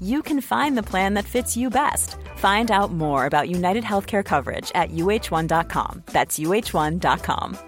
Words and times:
you 0.00 0.22
can 0.22 0.40
find 0.40 0.76
the 0.76 0.82
plan 0.82 1.14
that 1.14 1.24
fits 1.24 1.56
you 1.56 1.70
best. 1.70 2.16
Find 2.36 2.70
out 2.70 2.92
more 2.92 3.26
about 3.26 3.48
United 3.48 3.84
Healthcare 3.84 4.24
coverage 4.24 4.70
at 4.74 4.90
uh1.com. 4.90 6.02
That's 6.06 6.38
uh1.com. 6.38 7.58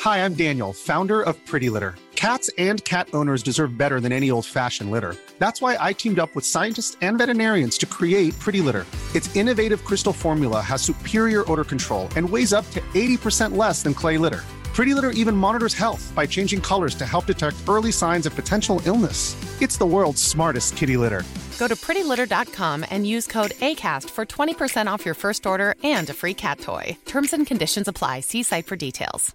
Hi, 0.00 0.24
I'm 0.24 0.34
Daniel, 0.34 0.72
founder 0.72 1.22
of 1.22 1.36
Pretty 1.46 1.68
Litter. 1.70 1.94
Cats 2.16 2.48
and 2.56 2.84
cat 2.84 3.08
owners 3.14 3.42
deserve 3.42 3.76
better 3.76 3.98
than 3.98 4.12
any 4.12 4.30
old 4.30 4.46
fashioned 4.46 4.92
litter. 4.92 5.16
That's 5.38 5.60
why 5.60 5.76
I 5.80 5.92
teamed 5.92 6.20
up 6.20 6.34
with 6.36 6.44
scientists 6.44 6.96
and 7.02 7.18
veterinarians 7.18 7.76
to 7.78 7.86
create 7.86 8.38
Pretty 8.38 8.60
Litter. 8.60 8.86
Its 9.12 9.34
innovative 9.34 9.84
crystal 9.84 10.12
formula 10.12 10.60
has 10.60 10.82
superior 10.82 11.50
odor 11.50 11.64
control 11.64 12.08
and 12.14 12.28
weighs 12.28 12.52
up 12.52 12.68
to 12.70 12.80
80% 12.94 13.56
less 13.56 13.82
than 13.82 13.92
clay 13.92 14.18
litter. 14.18 14.44
Pretty 14.74 14.94
Litter 14.94 15.10
even 15.10 15.36
monitors 15.36 15.74
health 15.74 16.10
by 16.14 16.26
changing 16.26 16.60
colors 16.60 16.94
to 16.94 17.06
help 17.06 17.26
detect 17.26 17.56
early 17.68 17.92
signs 17.92 18.24
of 18.26 18.34
potential 18.34 18.80
illness. 18.86 19.36
It's 19.60 19.76
the 19.76 19.86
world's 19.86 20.22
smartest 20.22 20.76
kitty 20.76 20.96
litter. 20.96 21.22
Go 21.58 21.68
to 21.68 21.76
prettylitter.com 21.76 22.86
and 22.90 23.06
use 23.06 23.26
code 23.26 23.52
ACAST 23.52 24.10
for 24.10 24.24
20% 24.24 24.86
off 24.86 25.04
your 25.04 25.14
first 25.14 25.46
order 25.46 25.74
and 25.84 26.08
a 26.08 26.14
free 26.14 26.34
cat 26.34 26.58
toy. 26.60 26.96
Terms 27.04 27.32
and 27.32 27.46
conditions 27.46 27.86
apply. 27.86 28.20
See 28.20 28.42
site 28.42 28.66
for 28.66 28.76
details. 28.76 29.34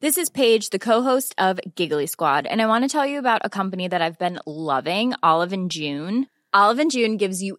This 0.00 0.16
is 0.16 0.30
Paige, 0.30 0.70
the 0.70 0.78
co-host 0.78 1.34
of 1.36 1.60
Giggly 1.74 2.06
Squad, 2.06 2.46
and 2.46 2.62
I 2.62 2.66
want 2.66 2.84
to 2.84 2.88
tell 2.88 3.04
you 3.04 3.18
about 3.18 3.42
a 3.44 3.50
company 3.50 3.86
that 3.86 4.00
I've 4.00 4.18
been 4.18 4.40
loving, 4.46 5.12
Olive 5.22 5.52
and 5.52 5.70
June. 5.70 6.26
Olive 6.54 6.78
and 6.78 6.90
June 6.90 7.18
gives 7.18 7.42
you 7.42 7.58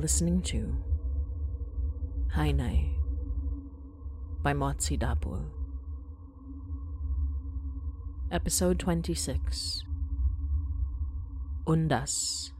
Listening 0.00 0.40
to 0.44 0.82
Hi 2.32 2.52
Nay 2.52 2.96
by 4.42 4.54
Motzie 4.54 4.98
Dapul. 4.98 5.44
Episode 8.32 8.78
26 8.78 9.84
Undas. 11.66 12.52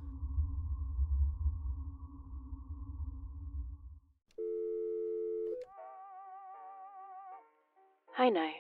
Hi 8.16 8.28
Nay. 8.28 8.52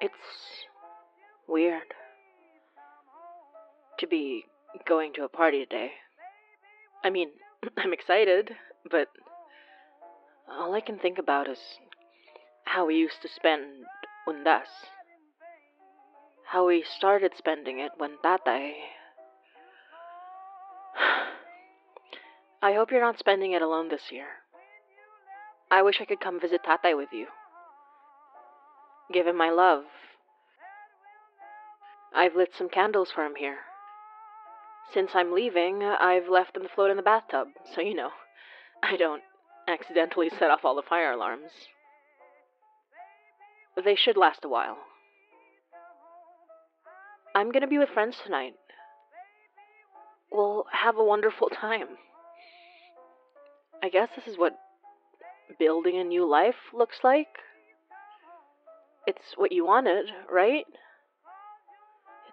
It's 0.00 0.14
weird 1.48 1.82
to 3.98 4.06
be 4.06 4.44
going 4.86 5.12
to 5.14 5.24
a 5.24 5.28
party 5.28 5.64
today. 5.64 5.90
I 7.04 7.10
mean, 7.10 7.30
I'm 7.78 7.92
excited, 7.92 8.52
but 8.90 9.08
all 10.48 10.74
I 10.74 10.80
can 10.80 10.98
think 10.98 11.18
about 11.18 11.48
is 11.48 11.58
how 12.64 12.86
we 12.86 12.96
used 12.96 13.20
to 13.22 13.28
spend 13.28 13.84
undas. 14.28 14.68
How 16.46 16.66
we 16.66 16.84
started 16.96 17.32
spending 17.36 17.78
it 17.78 17.92
when 17.96 18.18
tatay. 18.24 18.72
I 22.62 22.74
hope 22.74 22.90
you're 22.90 23.00
not 23.00 23.18
spending 23.18 23.52
it 23.52 23.62
alone 23.62 23.88
this 23.88 24.10
year. 24.10 24.26
I 25.70 25.82
wish 25.82 26.00
I 26.00 26.04
could 26.04 26.20
come 26.20 26.38
visit 26.40 26.60
tatay 26.62 26.96
with 26.96 27.08
you. 27.12 27.26
Give 29.12 29.26
him 29.26 29.36
my 29.36 29.50
love. 29.50 29.84
I've 32.14 32.36
lit 32.36 32.50
some 32.56 32.68
candles 32.68 33.10
for 33.14 33.24
him 33.24 33.34
here. 33.36 33.58
Since 34.92 35.12
I'm 35.14 35.32
leaving, 35.32 35.82
I've 35.82 36.28
left 36.28 36.54
them 36.54 36.64
to 36.64 36.68
float 36.68 36.90
in 36.90 36.96
the 36.96 37.02
bathtub, 37.02 37.48
so 37.74 37.80
you 37.80 37.94
know, 37.94 38.10
I 38.82 38.96
don't 38.96 39.22
accidentally 39.66 40.28
set 40.28 40.50
off 40.50 40.64
all 40.64 40.76
the 40.76 40.82
fire 40.82 41.12
alarms. 41.12 41.50
They 43.82 43.94
should 43.94 44.18
last 44.18 44.44
a 44.44 44.48
while. 44.48 44.76
I'm 47.34 47.50
gonna 47.50 47.66
be 47.66 47.78
with 47.78 47.88
friends 47.88 48.16
tonight. 48.22 48.52
We'll 50.30 50.66
have 50.72 50.96
a 50.98 51.04
wonderful 51.04 51.48
time. 51.48 51.88
I 53.82 53.88
guess 53.88 54.10
this 54.14 54.26
is 54.26 54.38
what 54.38 54.52
building 55.58 55.98
a 55.98 56.04
new 56.04 56.28
life 56.28 56.72
looks 56.74 56.98
like. 57.02 57.28
It's 59.06 59.34
what 59.36 59.52
you 59.52 59.64
wanted, 59.64 60.06
right? 60.30 60.64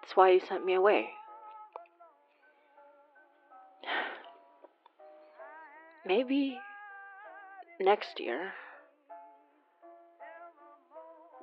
It's 0.02 0.14
why 0.14 0.32
you 0.32 0.40
sent 0.40 0.64
me 0.64 0.74
away. 0.74 1.10
Maybe 6.10 6.58
next 7.78 8.18
year. 8.18 8.50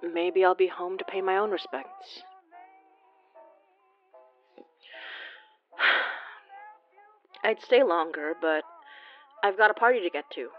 Maybe 0.04 0.44
I'll 0.44 0.56
be 0.56 0.68
home 0.68 0.98
to 0.98 1.06
pay 1.06 1.22
my 1.22 1.38
own 1.38 1.52
respects. 1.52 2.24
I'd 7.46 7.62
stay 7.62 7.81
longer, 7.81 8.34
but 8.42 8.66
I've 9.42 9.58
got 9.58 9.72
a 9.72 9.74
party 9.74 10.02
to 10.02 10.10
get 10.10 10.25
to. 10.36 10.50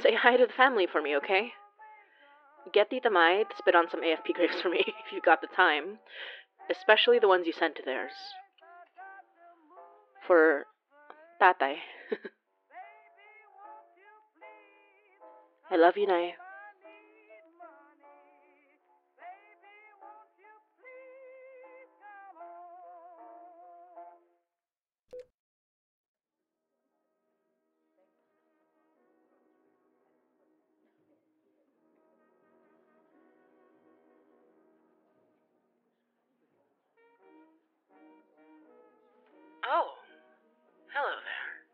Say 0.00 0.14
hi 0.14 0.38
to 0.38 0.46
the 0.46 0.52
family 0.54 0.86
for 0.90 1.02
me, 1.02 1.14
okay? 1.18 1.52
Get 2.72 2.88
the 2.88 3.10
Mai 3.10 3.42
to 3.42 3.56
spit 3.58 3.74
on 3.74 3.90
some 3.90 4.00
AFP 4.00 4.32
grapes 4.32 4.62
for 4.62 4.70
me 4.70 4.78
if 4.86 5.12
you've 5.12 5.22
got 5.22 5.42
the 5.42 5.48
time. 5.54 5.98
especially 6.70 7.18
the 7.18 7.28
ones 7.28 7.46
you 7.46 7.52
sent 7.52 7.76
to 7.76 7.82
theirs. 7.84 8.12
For 10.26 10.64
Tatay. 11.38 11.74
I 15.72 15.76
love 15.76 15.96
you, 15.96 16.06
now. 16.06 16.28
Oh, 39.64 39.96
hello 40.92 41.16
there. 41.24 41.64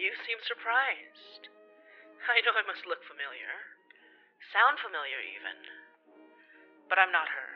You 0.00 0.12
seem 0.24 0.38
surprised. 0.48 1.59
I 2.28 2.44
know 2.44 2.52
I 2.52 2.66
must 2.68 2.84
look 2.84 3.00
familiar, 3.08 3.52
sound 4.52 4.76
familiar 4.80 5.20
even, 5.24 5.56
but 6.88 7.00
I'm 7.00 7.14
not 7.14 7.32
her. 7.32 7.50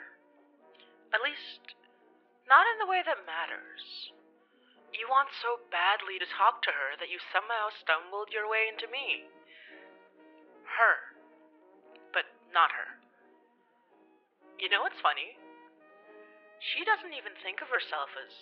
At 1.12 1.20
least, 1.20 1.76
not 2.48 2.64
in 2.72 2.80
the 2.80 2.88
way 2.88 3.04
that 3.04 3.28
matters. 3.28 4.12
You 4.94 5.10
want 5.10 5.28
so 5.42 5.58
badly 5.74 6.22
to 6.22 6.36
talk 6.38 6.62
to 6.64 6.72
her 6.72 6.94
that 7.02 7.10
you 7.10 7.18
somehow 7.34 7.68
stumbled 7.82 8.30
your 8.30 8.46
way 8.46 8.70
into 8.70 8.86
me. 8.88 9.26
Her, 10.64 10.96
but 12.14 12.30
not 12.54 12.70
her. 12.70 13.02
You 14.62 14.70
know 14.70 14.86
what's 14.86 15.02
funny? 15.02 15.34
She 16.72 16.86
doesn't 16.86 17.12
even 17.12 17.34
think 17.42 17.60
of 17.60 17.68
herself 17.68 18.08
as 18.16 18.32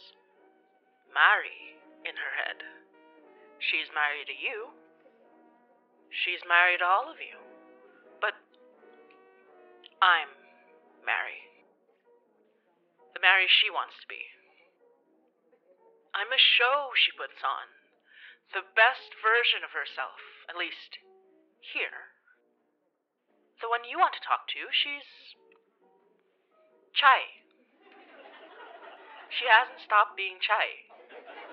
Mari 1.10 1.80
in 2.04 2.14
her 2.14 2.32
head. 2.36 2.58
She's 3.58 3.88
married 3.96 4.28
to 4.28 4.36
you. 4.36 4.81
She's 6.12 6.44
married 6.44 6.84
all 6.84 7.08
of 7.08 7.16
you. 7.18 7.40
But 8.20 8.36
I'm 10.04 10.28
Mari. 11.00 11.40
The 13.16 13.24
Mari 13.24 13.48
she 13.48 13.72
wants 13.72 13.96
to 14.04 14.06
be. 14.06 14.20
I'm 16.12 16.28
a 16.28 16.38
show 16.38 16.92
she 16.92 17.16
puts 17.16 17.40
on. 17.40 17.72
The 18.52 18.68
best 18.76 19.16
version 19.24 19.64
of 19.64 19.72
herself, 19.72 20.20
at 20.52 20.60
least 20.60 21.00
here. 21.72 22.12
The 23.64 23.72
one 23.72 23.88
you 23.88 23.96
want 23.96 24.12
to 24.12 24.22
talk 24.22 24.44
to, 24.52 24.68
she's. 24.68 25.08
Chai. 26.92 27.40
She 29.32 29.48
hasn't 29.48 29.80
stopped 29.80 30.12
being 30.20 30.36
Chai 30.36 30.92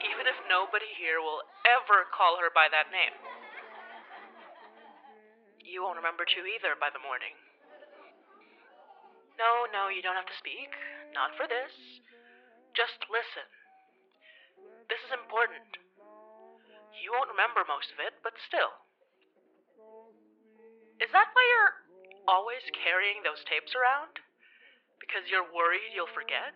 even 0.04 0.28
if 0.28 0.38
nobody 0.48 0.88
here 0.96 1.20
will 1.20 1.44
ever 1.68 2.08
call 2.08 2.40
her 2.40 2.52
by 2.52 2.72
that 2.72 2.92
name. 2.92 3.16
You 5.70 5.86
won't 5.86 6.02
remember 6.02 6.26
to 6.26 6.40
either 6.50 6.74
by 6.82 6.90
the 6.90 6.98
morning. 7.06 7.38
No, 9.38 9.70
no, 9.70 9.94
you 9.94 10.02
don't 10.02 10.18
have 10.18 10.26
to 10.26 10.42
speak. 10.42 10.74
Not 11.14 11.38
for 11.38 11.46
this. 11.46 11.70
Just 12.74 12.98
listen. 13.06 13.46
This 14.90 14.98
is 15.06 15.14
important. 15.14 15.78
You 16.98 17.14
won't 17.14 17.30
remember 17.30 17.62
most 17.70 17.94
of 17.94 18.02
it, 18.02 18.18
but 18.26 18.34
still. 18.50 18.74
Is 20.98 21.14
that 21.14 21.30
why 21.38 21.44
you're 21.54 21.76
always 22.26 22.66
carrying 22.74 23.22
those 23.22 23.40
tapes 23.46 23.78
around? 23.78 24.18
Because 24.98 25.30
you're 25.30 25.48
worried 25.54 25.94
you'll 25.94 26.12
forget? 26.18 26.52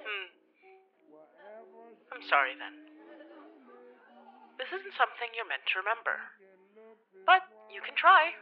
Hmm. 0.00 0.28
I'm 2.16 2.24
sorry 2.32 2.56
then. 2.56 2.83
This 4.58 4.70
isn't 4.70 4.94
something 4.94 5.34
you're 5.34 5.48
meant 5.48 5.66
to 5.74 5.82
remember. 5.82 6.20
But 7.26 7.46
you 7.72 7.82
can 7.82 7.98
try. 7.98 8.34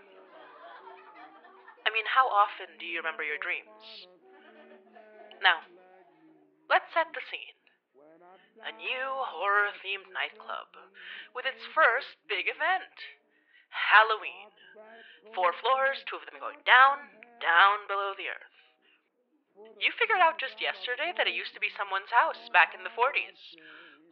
I 1.82 1.90
mean, 1.90 2.06
how 2.06 2.28
often 2.28 2.78
do 2.78 2.86
you 2.86 3.00
remember 3.00 3.24
your 3.24 3.40
dreams? 3.40 4.06
Now, 5.42 5.66
let's 6.70 6.86
set 6.94 7.10
the 7.10 7.24
scene. 7.26 7.58
A 8.62 8.72
new 8.78 9.06
horror 9.26 9.74
themed 9.82 10.12
nightclub 10.14 10.70
with 11.34 11.48
its 11.48 11.66
first 11.74 12.22
big 12.30 12.46
event 12.46 12.94
Halloween. 13.72 14.52
Four 15.34 15.56
floors, 15.56 16.04
two 16.04 16.20
of 16.20 16.24
them 16.28 16.38
going 16.38 16.60
down, 16.62 17.08
down 17.40 17.88
below 17.88 18.12
the 18.14 18.28
earth. 18.28 18.56
You 19.80 19.92
figured 19.96 20.20
out 20.20 20.40
just 20.40 20.60
yesterday 20.60 21.12
that 21.16 21.28
it 21.28 21.36
used 21.36 21.52
to 21.56 21.62
be 21.62 21.72
someone's 21.72 22.12
house 22.12 22.48
back 22.52 22.76
in 22.76 22.84
the 22.84 22.94
40s. 22.94 23.40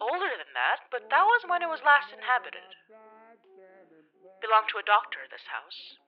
Older 0.00 0.32
than 0.32 0.56
that, 0.56 0.88
but 0.88 1.12
that 1.12 1.28
was 1.28 1.44
when 1.44 1.60
it 1.60 1.68
was 1.68 1.84
last 1.84 2.08
inhabited. 2.08 2.64
Belonged 4.40 4.72
to 4.72 4.80
a 4.80 4.88
doctor, 4.88 5.28
this 5.28 5.44
house. 5.52 6.00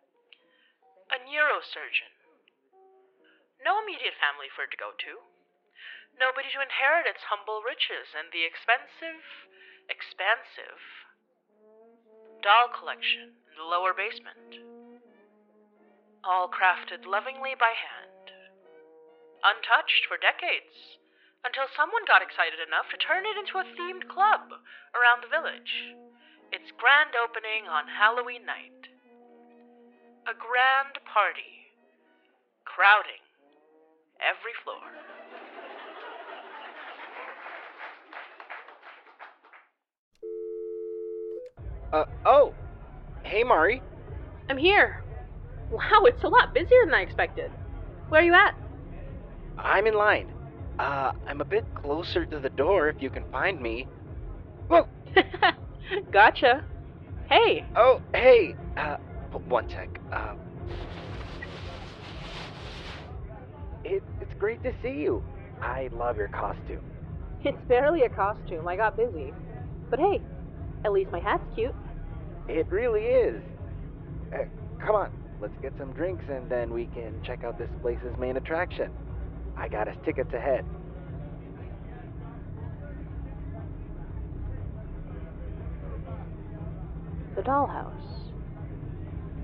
A 1.12 1.21
neurosurgeon. 1.21 2.17
No 3.61 3.77
immediate 3.85 4.17
family 4.17 4.49
for 4.49 4.65
it 4.65 4.73
to 4.73 4.81
go 4.81 4.97
to. 4.97 5.21
Nobody 6.17 6.49
to 6.56 6.65
inherit 6.65 7.05
its 7.05 7.29
humble 7.29 7.61
riches 7.61 8.17
and 8.17 8.33
the 8.33 8.49
expensive, 8.49 9.21
expansive 9.93 10.81
doll 12.41 12.73
collection 12.73 13.37
in 13.45 13.55
the 13.61 13.69
lower 13.69 13.93
basement. 13.93 14.56
All 16.25 16.49
crafted 16.49 17.05
lovingly 17.05 17.53
by 17.55 17.77
hand. 17.77 18.33
Untouched 19.45 20.09
for 20.09 20.17
decades 20.17 21.01
until 21.43 21.67
someone 21.75 22.06
got 22.06 22.23
excited 22.23 22.62
enough 22.62 22.87
to 22.91 23.03
turn 23.03 23.27
it 23.27 23.35
into 23.35 23.59
a 23.59 23.67
themed 23.75 24.06
club 24.06 24.55
around 24.94 25.23
the 25.23 25.33
village. 25.33 25.94
Its 26.55 26.71
grand 26.79 27.19
opening 27.19 27.67
on 27.67 27.91
Halloween 27.91 28.47
night. 28.47 28.91
A 30.31 30.35
grand 30.39 31.03
party, 31.03 31.75
crowding 32.65 33.23
every 34.23 34.55
floor. 34.62 34.87
Uh, 41.93 42.06
oh! 42.25 42.55
Hey, 43.25 43.43
Mari. 43.43 43.83
I'm 44.49 44.56
here. 44.56 45.03
Wow, 45.71 46.05
it's 46.05 46.23
a 46.23 46.29
lot 46.29 46.55
busier 46.55 46.85
than 46.85 46.95
I 46.95 47.00
expected. 47.00 47.50
Where 48.09 48.21
are 48.21 48.25
you 48.25 48.35
at? 48.35 48.55
I'm 49.59 49.87
in 49.87 49.95
line. 49.95 50.33
Uh, 50.79 51.12
I'm 51.26 51.41
a 51.41 51.45
bit 51.45 51.64
closer 51.75 52.25
to 52.26 52.38
the 52.38 52.50
door 52.50 52.88
if 52.88 53.00
you 53.00 53.11
can 53.11 53.25
find 53.31 53.61
me. 53.61 53.87
Whoa! 54.69 54.87
gotcha. 56.12 56.64
Hey. 57.29 57.64
Oh, 57.76 58.00
hey! 58.12 58.55
Uh, 58.76 58.97
one 59.49 59.69
sec. 59.69 60.00
Uh, 60.12 60.35
it, 63.85 64.02
it's 64.21 64.35
great 64.38 64.62
to 64.62 64.73
see 64.83 65.00
you. 65.00 65.23
I 65.61 65.88
love 65.93 66.17
your 66.17 66.29
costume. 66.29 66.85
It's 67.45 67.61
barely 67.69 68.02
a 68.02 68.09
costume. 68.09 68.67
I 68.67 68.76
got 68.76 68.97
busy. 68.97 69.33
But 69.91 69.99
hey, 69.99 70.21
at 70.85 70.93
least 70.93 71.11
my 71.11 71.21
hat's 71.21 71.45
cute. 71.55 71.75
It 72.49 72.67
really 72.71 73.02
is. 73.02 73.43
Uh, 74.33 74.45
come 74.85 74.95
on, 74.95 75.12
let's 75.41 75.57
get 75.61 75.73
some 75.79 75.93
drinks 75.93 76.25
and 76.29 76.49
then 76.50 76.73
we 76.73 76.87
can 76.87 77.21
check 77.23 77.45
out 77.45 77.59
this 77.59 77.71
place's 77.83 78.17
main 78.19 78.37
attraction. 78.37 78.91
I 79.56 79.68
got 79.68 79.88
us 79.88 79.97
tickets 80.04 80.32
ahead. 80.32 80.64
The 87.37 87.42
dollhouse. 87.42 87.92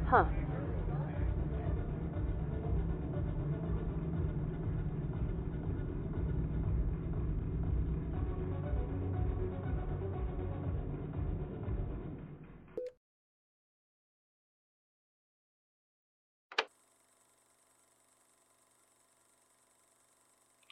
Huh. 0.07 0.25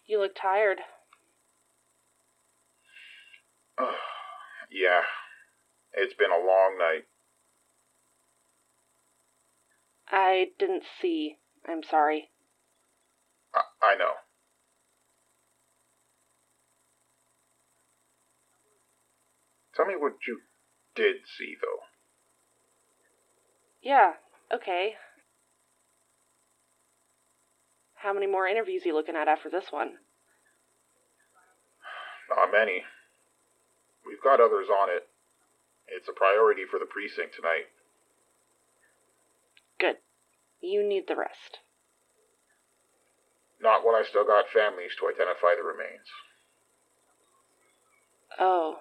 You 0.07 0.21
look 0.21 0.37
tired. 0.41 0.79
yeah, 4.71 5.03
it's 5.93 6.15
been 6.15 6.31
a 6.31 6.47
long 6.47 6.77
night. 6.79 7.05
I 10.09 10.47
didn't 10.59 10.85
see. 11.01 11.39
I'm 11.69 11.83
sorry. 11.83 12.31
I, 13.55 13.61
I 13.83 13.95
know. 13.97 14.13
Tell 19.75 19.87
me 19.87 19.95
what 19.99 20.13
you 20.27 20.41
did 20.95 21.17
see, 21.37 21.55
though. 21.61 21.83
Yeah, 23.83 24.13
okay. 24.55 24.95
How 28.07 28.13
many 28.13 28.29
more 28.29 28.47
interviews 28.47 28.85
are 28.85 28.91
you 28.91 28.95
looking 28.95 29.17
at 29.17 29.27
after 29.27 29.51
this 29.51 29.65
one? 29.73 29.95
Not 32.31 32.53
many. 32.53 32.85
We've 34.07 34.23
got 34.23 34.41
others 34.41 34.69
on 34.71 34.91
it. 34.91 35.09
It's 35.89 36.09
a 36.09 36.13
priority 36.13 36.63
for 36.71 36.79
the 36.79 36.87
precinct 36.87 37.35
tonight. 37.35 37.67
Good. 39.81 39.97
You 40.61 40.89
need 40.89 41.09
the 41.09 41.17
rest. 41.17 41.59
Not 43.61 43.85
when 43.85 43.97
I 43.97 44.05
still 44.09 44.25
got 44.25 44.45
families 44.55 44.93
to 45.01 45.09
identify 45.09 45.57
the 45.57 45.67
remains. 45.67 46.07
Oh. 48.39 48.77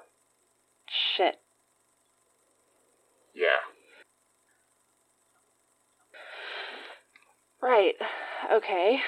Shit. 1.17 1.39
Yeah. 3.33 3.65
Right. 7.59 7.95
Okay. 8.51 9.01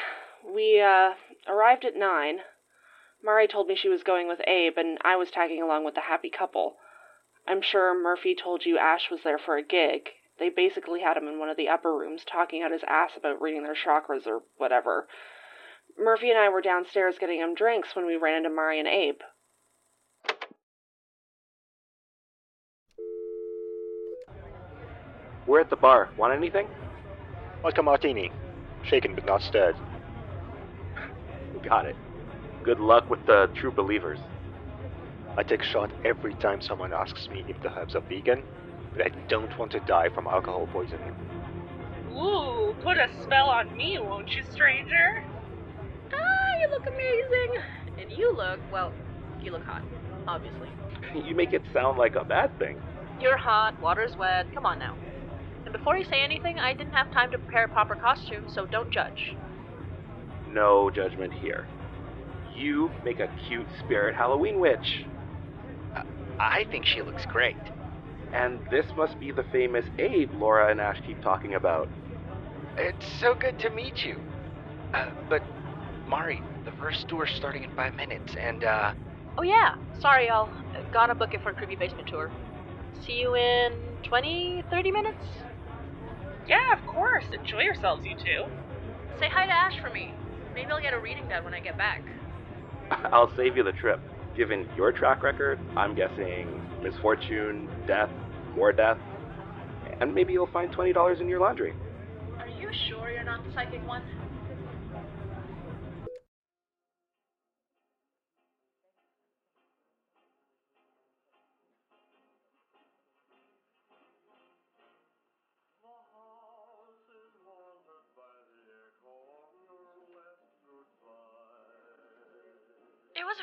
We, 0.43 0.81
uh, 0.81 1.13
arrived 1.47 1.85
at 1.85 1.95
nine. 1.95 2.39
Mari 3.23 3.47
told 3.47 3.67
me 3.67 3.75
she 3.75 3.89
was 3.89 4.03
going 4.03 4.27
with 4.27 4.41
Abe, 4.47 4.77
and 4.77 4.97
I 5.01 5.15
was 5.15 5.31
tagging 5.31 5.61
along 5.61 5.85
with 5.85 5.95
the 5.95 6.01
happy 6.01 6.29
couple. 6.29 6.77
I'm 7.47 7.61
sure 7.61 7.93
Murphy 7.93 8.35
told 8.35 8.65
you 8.65 8.77
Ash 8.77 9.09
was 9.09 9.21
there 9.23 9.37
for 9.37 9.57
a 9.57 9.63
gig. 9.63 10.09
They 10.39 10.49
basically 10.49 11.01
had 11.01 11.17
him 11.17 11.27
in 11.27 11.39
one 11.39 11.49
of 11.49 11.57
the 11.57 11.69
upper 11.69 11.97
rooms 11.97 12.23
talking 12.23 12.61
out 12.61 12.71
his 12.71 12.83
ass 12.87 13.11
about 13.17 13.41
reading 13.41 13.63
their 13.63 13.75
chakras 13.75 14.27
or 14.27 14.43
whatever. 14.57 15.07
Murphy 15.97 16.29
and 16.29 16.37
I 16.37 16.49
were 16.49 16.61
downstairs 16.61 17.15
getting 17.19 17.39
him 17.39 17.55
drinks 17.55 17.95
when 17.95 18.05
we 18.05 18.17
ran 18.17 18.37
into 18.37 18.49
Mari 18.49 18.79
and 18.79 18.87
Abe. 18.87 19.21
We're 25.47 25.61
at 25.61 25.69
the 25.69 25.77
bar. 25.77 26.09
Want 26.17 26.33
anything? 26.33 26.67
Like 27.63 27.77
a 27.77 27.83
martini. 27.83 28.31
Shaken 28.89 29.15
but 29.15 29.25
not 29.25 29.41
stirred. 29.41 29.75
Got 31.63 31.85
it. 31.85 31.95
Good 32.63 32.79
luck 32.79 33.09
with 33.09 33.25
the 33.25 33.49
true 33.53 33.71
believers. 33.71 34.19
I 35.37 35.43
take 35.43 35.61
a 35.61 35.65
shot 35.65 35.91
every 36.05 36.33
time 36.35 36.61
someone 36.61 36.93
asks 36.93 37.29
me 37.29 37.43
if 37.47 37.61
the 37.61 37.77
herbs 37.77 37.95
are 37.95 38.01
vegan, 38.01 38.43
but 38.93 39.05
I 39.05 39.09
don't 39.27 39.57
want 39.59 39.71
to 39.73 39.79
die 39.81 40.09
from 40.09 40.27
alcohol 40.27 40.67
poisoning. 40.71 41.13
Ooh, 42.11 42.75
put 42.81 42.97
a 42.97 43.09
spell 43.23 43.47
on 43.49 43.75
me, 43.75 43.99
won't 43.99 44.29
you, 44.35 44.43
stranger? 44.51 45.23
Ah, 46.13 46.59
you 46.59 46.67
look 46.69 46.87
amazing. 46.87 47.61
And 47.99 48.11
you 48.11 48.35
look, 48.35 48.59
well, 48.71 48.93
you 49.41 49.51
look 49.51 49.63
hot, 49.63 49.83
obviously. 50.27 50.69
You 51.25 51.35
make 51.35 51.53
it 51.53 51.63
sound 51.73 51.97
like 51.97 52.15
a 52.15 52.25
bad 52.25 52.57
thing. 52.59 52.77
You're 53.21 53.37
hot, 53.37 53.79
water's 53.81 54.15
wet, 54.17 54.45
come 54.53 54.65
on 54.65 54.77
now. 54.77 54.95
And 55.67 55.73
before 55.73 55.97
you 55.97 56.05
say 56.05 56.23
anything, 56.23 56.57
I 56.57 56.73
didn't 56.73 56.93
have 56.93 57.11
time 57.11 57.29
to 57.31 57.37
prepare 57.37 57.65
a 57.65 57.67
proper 57.67 57.95
costume, 57.95 58.45
so 58.47 58.65
don't 58.65 58.89
judge. 58.89 59.35
No 60.49 60.89
judgment 60.89 61.33
here. 61.33 61.67
You 62.55 62.89
make 63.03 63.19
a 63.19 63.27
cute 63.49 63.67
spirit 63.83 64.15
Halloween 64.15 64.61
witch. 64.61 65.03
I 66.39 66.65
think 66.71 66.85
she 66.85 67.01
looks 67.01 67.25
great. 67.25 67.57
And 68.31 68.61
this 68.71 68.85
must 68.95 69.19
be 69.19 69.33
the 69.33 69.43
famous 69.51 69.83
Abe 69.99 70.31
Laura 70.35 70.71
and 70.71 70.79
Ash 70.79 71.01
keep 71.05 71.21
talking 71.21 71.55
about. 71.55 71.89
It's 72.77 73.05
so 73.19 73.35
good 73.35 73.59
to 73.59 73.69
meet 73.69 74.05
you. 74.05 74.21
Uh, 74.93 75.09
but, 75.27 75.43
Mari, 76.07 76.41
the 76.63 76.71
first 76.79 77.09
tour's 77.09 77.31
starting 77.35 77.65
in 77.65 77.75
five 77.75 77.93
minutes, 77.93 78.37
and, 78.39 78.63
uh. 78.63 78.93
Oh, 79.37 79.43
yeah. 79.43 79.75
Sorry, 79.99 80.29
I'll 80.29 80.49
uh, 80.77 80.81
gotta 80.93 81.13
book 81.13 81.33
it 81.33 81.43
for 81.43 81.49
a 81.49 81.53
creepy 81.53 81.75
basement 81.75 82.07
tour. 82.07 82.31
See 83.05 83.19
you 83.19 83.35
in 83.35 83.73
20, 84.03 84.63
30 84.71 84.91
minutes? 84.91 85.25
Yeah, 86.47 86.73
of 86.73 86.85
course. 86.87 87.25
Enjoy 87.33 87.61
yourselves, 87.61 88.05
you 88.05 88.15
two. 88.15 88.45
Say 89.19 89.27
hi 89.29 89.45
to 89.45 89.51
Ash 89.51 89.79
for 89.81 89.89
me. 89.89 90.13
Maybe 90.55 90.71
I'll 90.71 90.81
get 90.81 90.93
a 90.93 90.99
reading 90.99 91.27
done 91.27 91.43
when 91.43 91.53
I 91.53 91.59
get 91.59 91.77
back. 91.77 92.01
I'll 92.91 93.31
save 93.35 93.57
you 93.57 93.63
the 93.63 93.73
trip. 93.73 93.99
Given 94.35 94.67
your 94.77 94.91
track 94.91 95.23
record, 95.23 95.59
I'm 95.75 95.95
guessing 95.95 96.61
misfortune, 96.81 97.67
death, 97.87 98.09
more 98.55 98.71
death, 98.71 98.97
and 99.99 100.13
maybe 100.13 100.33
you'll 100.33 100.47
find 100.47 100.71
$20 100.71 101.19
in 101.19 101.27
your 101.27 101.39
laundry. 101.39 101.73
Are 102.39 102.47
you 102.47 102.69
sure 102.87 103.09
you're 103.09 103.23
not 103.23 103.43
the 103.43 103.51
psychic 103.53 103.85
one? 103.87 104.03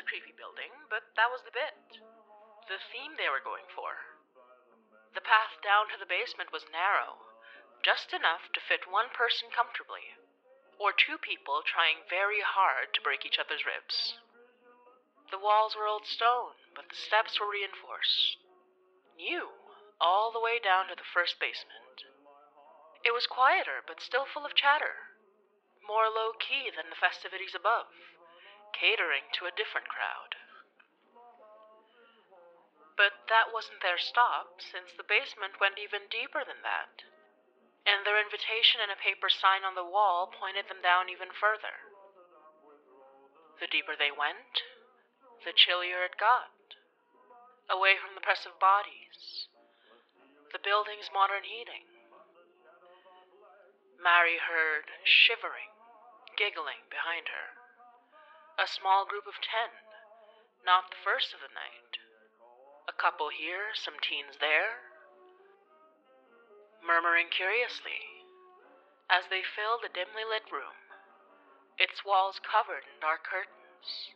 Creepy 0.05 0.31
building, 0.37 0.71
but 0.87 1.09
that 1.17 1.33
was 1.33 1.41
the 1.43 1.53
bit. 1.53 1.99
The 2.69 2.81
theme 2.93 3.17
they 3.17 3.29
were 3.29 3.43
going 3.43 3.65
for. 3.73 4.15
The 5.17 5.25
path 5.25 5.57
down 5.65 5.89
to 5.89 5.97
the 5.97 6.09
basement 6.09 6.53
was 6.53 6.69
narrow, 6.69 7.25
just 7.81 8.13
enough 8.13 8.49
to 8.53 8.61
fit 8.61 8.89
one 8.89 9.09
person 9.13 9.49
comfortably, 9.49 10.13
or 10.77 10.93
two 10.93 11.17
people 11.17 11.65
trying 11.65 12.05
very 12.05 12.41
hard 12.45 12.93
to 12.93 13.05
break 13.05 13.25
each 13.25 13.41
other's 13.41 13.65
ribs. 13.65 14.21
The 15.33 15.41
walls 15.41 15.73
were 15.73 15.89
old 15.89 16.05
stone, 16.05 16.57
but 16.77 16.89
the 16.89 16.99
steps 16.99 17.41
were 17.41 17.49
reinforced. 17.49 18.37
New, 19.17 19.49
all 19.97 20.29
the 20.29 20.43
way 20.43 20.59
down 20.61 20.87
to 20.89 20.95
the 20.95 21.07
first 21.15 21.39
basement. 21.39 22.05
It 23.01 23.13
was 23.13 23.29
quieter, 23.29 23.85
but 23.85 24.01
still 24.01 24.25
full 24.25 24.45
of 24.45 24.57
chatter. 24.57 25.13
More 25.81 26.09
low 26.09 26.33
key 26.37 26.69
than 26.73 26.89
the 26.89 26.99
festivities 26.99 27.53
above 27.53 27.89
catering 28.73 29.29
to 29.37 29.45
a 29.45 29.53
different 29.53 29.87
crowd. 29.91 30.33
But 32.95 33.27
that 33.27 33.51
wasn't 33.51 33.83
their 33.83 33.99
stop, 33.99 34.63
since 34.63 34.95
the 34.95 35.03
basement 35.03 35.59
went 35.59 35.75
even 35.75 36.07
deeper 36.07 36.47
than 36.47 36.63
that, 36.63 37.03
and 37.83 38.07
their 38.07 38.17
invitation 38.17 38.79
and 38.79 38.89
a 38.89 38.97
paper 38.97 39.27
sign 39.27 39.67
on 39.67 39.75
the 39.75 39.85
wall 39.85 40.31
pointed 40.31 40.71
them 40.71 40.79
down 40.79 41.11
even 41.11 41.29
further. 41.35 41.91
The 43.59 43.67
deeper 43.67 43.95
they 43.95 44.15
went, 44.15 44.63
the 45.43 45.55
chillier 45.55 46.07
it 46.07 46.15
got, 46.15 46.55
away 47.67 47.99
from 47.99 48.15
the 48.15 48.23
press 48.23 48.47
of 48.47 48.57
bodies, 48.63 49.51
the 50.55 50.63
building's 50.63 51.11
modern 51.11 51.43
heating. 51.43 51.83
Mari 53.99 54.39
heard 54.39 54.87
shivering, 55.03 55.71
giggling 56.39 56.83
behind 56.87 57.27
her. 57.27 57.54
A 58.55 58.71
small 58.71 59.03
group 59.03 59.27
of 59.27 59.35
ten, 59.43 59.67
not 60.63 60.87
the 60.87 61.03
first 61.03 61.35
of 61.35 61.43
the 61.43 61.51
night. 61.51 61.99
A 62.87 62.95
couple 62.95 63.27
here, 63.27 63.75
some 63.75 63.99
teens 63.99 64.39
there. 64.39 64.79
Murmuring 66.79 67.27
curiously 67.27 67.99
as 69.11 69.27
they 69.27 69.43
filled 69.43 69.83
the 69.83 69.91
dimly 69.91 70.23
lit 70.23 70.47
room, 70.47 70.79
its 71.75 72.07
walls 72.07 72.39
covered 72.39 72.87
in 72.87 72.95
dark 73.03 73.27
curtains. 73.27 74.15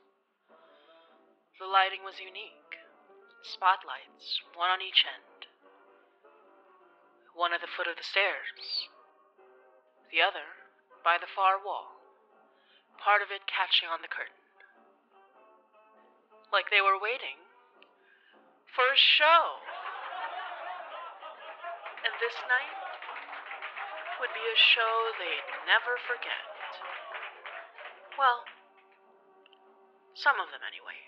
The 1.59 1.67
lighting 1.67 2.07
was 2.07 2.23
unique 2.23 2.79
spotlights, 3.43 4.39
one 4.55 4.71
on 4.71 4.79
each 4.79 5.03
end. 5.03 5.51
One 7.35 7.51
at 7.51 7.59
the 7.59 7.71
foot 7.71 7.91
of 7.91 7.99
the 7.99 8.07
stairs, 8.07 8.87
the 10.11 10.23
other 10.23 10.47
by 11.03 11.19
the 11.19 11.27
far 11.27 11.59
wall 11.59 11.98
part 12.99 13.23
of 13.23 13.31
it 13.31 13.41
catching 13.47 13.87
on 13.87 14.03
the 14.03 14.11
curtain. 14.11 14.35
Like 16.51 16.67
they 16.69 16.83
were 16.83 16.99
waiting 16.99 17.39
for 18.75 18.85
a 18.85 18.99
show. 19.19 19.41
And 22.03 22.13
this 22.19 22.35
night 22.47 22.79
would 24.19 24.31
be 24.35 24.43
a 24.43 24.57
show 24.75 24.93
they'd 25.19 25.49
never 25.67 25.95
forget. 26.07 26.47
Well, 28.17 28.43
some 30.15 30.35
of 30.39 30.51
them 30.51 30.63
anyway. 30.63 30.99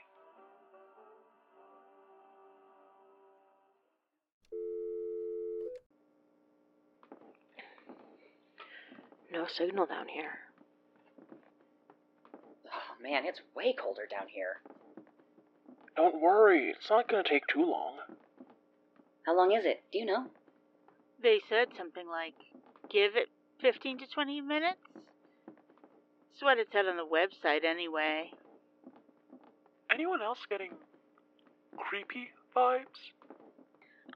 No 9.32 9.48
signal 9.48 9.86
down 9.86 10.08
here. 10.08 10.51
Man, 13.02 13.26
it's 13.26 13.42
way 13.56 13.74
colder 13.74 14.08
down 14.10 14.28
here. 14.28 14.62
Don't 15.96 16.22
worry, 16.22 16.70
it's 16.70 16.90
not 16.90 17.08
gonna 17.10 17.24
take 17.28 17.48
too 17.48 17.66
long. 17.66 17.96
How 19.26 19.36
long 19.36 19.52
is 19.52 19.66
it? 19.66 19.84
Do 19.92 20.00
you 20.00 20.06
know? 20.06 20.26
They 21.22 21.40
said 21.50 21.68
something 21.78 22.08
like, 22.08 22.34
give 22.90 23.16
it 23.16 23.30
15 23.62 24.00
to 24.00 24.06
20 24.08 24.42
minutes? 24.42 24.78
That's 25.46 26.42
what 26.42 26.58
it 26.58 26.68
said 26.72 26.86
on 26.86 26.98
the 26.98 27.06
website, 27.06 27.64
anyway. 27.64 28.32
Anyone 29.94 30.22
else 30.22 30.40
getting 30.50 30.72
creepy 31.78 32.30
vibes? 32.56 33.12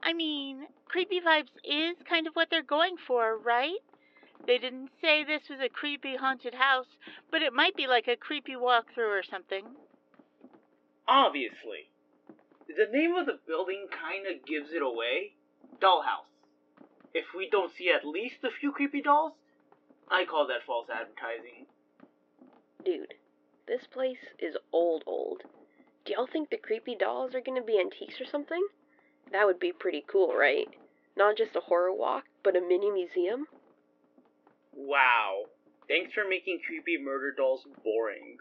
I 0.02 0.12
mean, 0.12 0.66
creepy 0.86 1.20
vibes 1.20 1.50
is 1.64 1.96
kind 2.08 2.26
of 2.26 2.34
what 2.34 2.48
they're 2.50 2.62
going 2.62 2.96
for, 3.06 3.38
right? 3.38 3.78
They 4.46 4.58
didn't 4.58 4.90
say 5.00 5.24
this 5.24 5.48
was 5.50 5.58
a 5.60 5.68
creepy 5.68 6.16
haunted 6.16 6.54
house, 6.54 6.86
but 7.30 7.42
it 7.42 7.52
might 7.52 7.74
be 7.74 7.86
like 7.86 8.06
a 8.06 8.16
creepy 8.16 8.52
walkthrough 8.52 9.18
or 9.18 9.22
something. 9.28 9.64
Obviously. 11.08 11.90
The 12.68 12.86
name 12.92 13.14
of 13.16 13.26
the 13.26 13.40
building 13.46 13.88
kinda 13.88 14.34
gives 14.46 14.72
it 14.72 14.82
away. 14.82 15.34
Dollhouse. 15.80 16.26
If 17.12 17.34
we 17.34 17.48
don't 17.50 17.72
see 17.72 17.90
at 17.90 18.06
least 18.06 18.44
a 18.44 18.50
few 18.50 18.70
creepy 18.70 19.02
dolls, 19.02 19.32
I 20.08 20.24
call 20.24 20.46
that 20.46 20.62
false 20.64 20.88
advertising. 20.88 21.66
Dude, 22.84 23.14
this 23.66 23.86
place 23.88 24.34
is 24.38 24.56
old, 24.70 25.02
old. 25.06 25.42
Do 26.04 26.12
y'all 26.12 26.28
think 26.28 26.50
the 26.50 26.56
creepy 26.56 26.94
dolls 26.94 27.34
are 27.34 27.40
gonna 27.40 27.62
be 27.62 27.80
antiques 27.80 28.20
or 28.20 28.26
something? 28.26 28.64
That 29.32 29.46
would 29.46 29.58
be 29.58 29.72
pretty 29.72 30.04
cool, 30.06 30.36
right? 30.36 30.68
Not 31.16 31.36
just 31.36 31.56
a 31.56 31.60
horror 31.60 31.92
walk, 31.92 32.26
but 32.44 32.56
a 32.56 32.60
mini 32.60 32.90
museum? 32.90 33.48
Wow. 34.76 35.44
Thanks 35.88 36.12
for 36.12 36.28
making 36.28 36.60
creepy 36.66 37.02
murder 37.02 37.32
dolls 37.36 37.66
boring. 37.82 38.36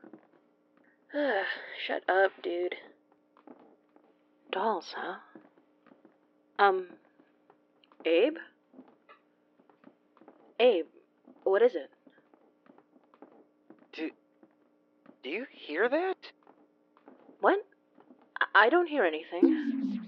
Shut 1.88 2.04
up, 2.10 2.32
dude. 2.44 2.76
Dolls, 4.52 4.94
huh? 4.96 5.16
Um, 6.60 6.88
Abe? 8.06 8.38
Abe, 10.60 10.86
what 11.44 11.62
is 11.62 11.76
it? 11.76 11.90
Do, 13.94 14.10
do 15.24 15.30
you 15.30 15.46
hear 15.52 15.90
that? 15.90 16.16
What? 17.42 17.60
I, 18.40 18.66
I 18.66 18.70
don't 18.70 18.88
hear 18.88 19.04
anything. 19.04 20.00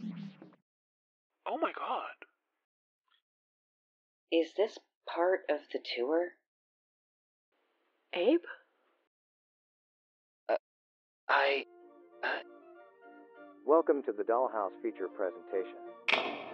Oh 1.46 1.57
my 1.57 1.72
god. 1.72 2.03
Is 4.31 4.51
this 4.55 4.77
part 5.13 5.41
of 5.49 5.59
the 5.71 5.79
tour? 5.95 6.27
Abe? 8.13 8.43
I. 11.29 11.63
Uh, 12.23 12.43
Welcome 13.65 14.01
to 14.03 14.11
the 14.11 14.23
Dollhouse 14.23 14.71
feature 14.81 15.07
presentation. 15.07 15.75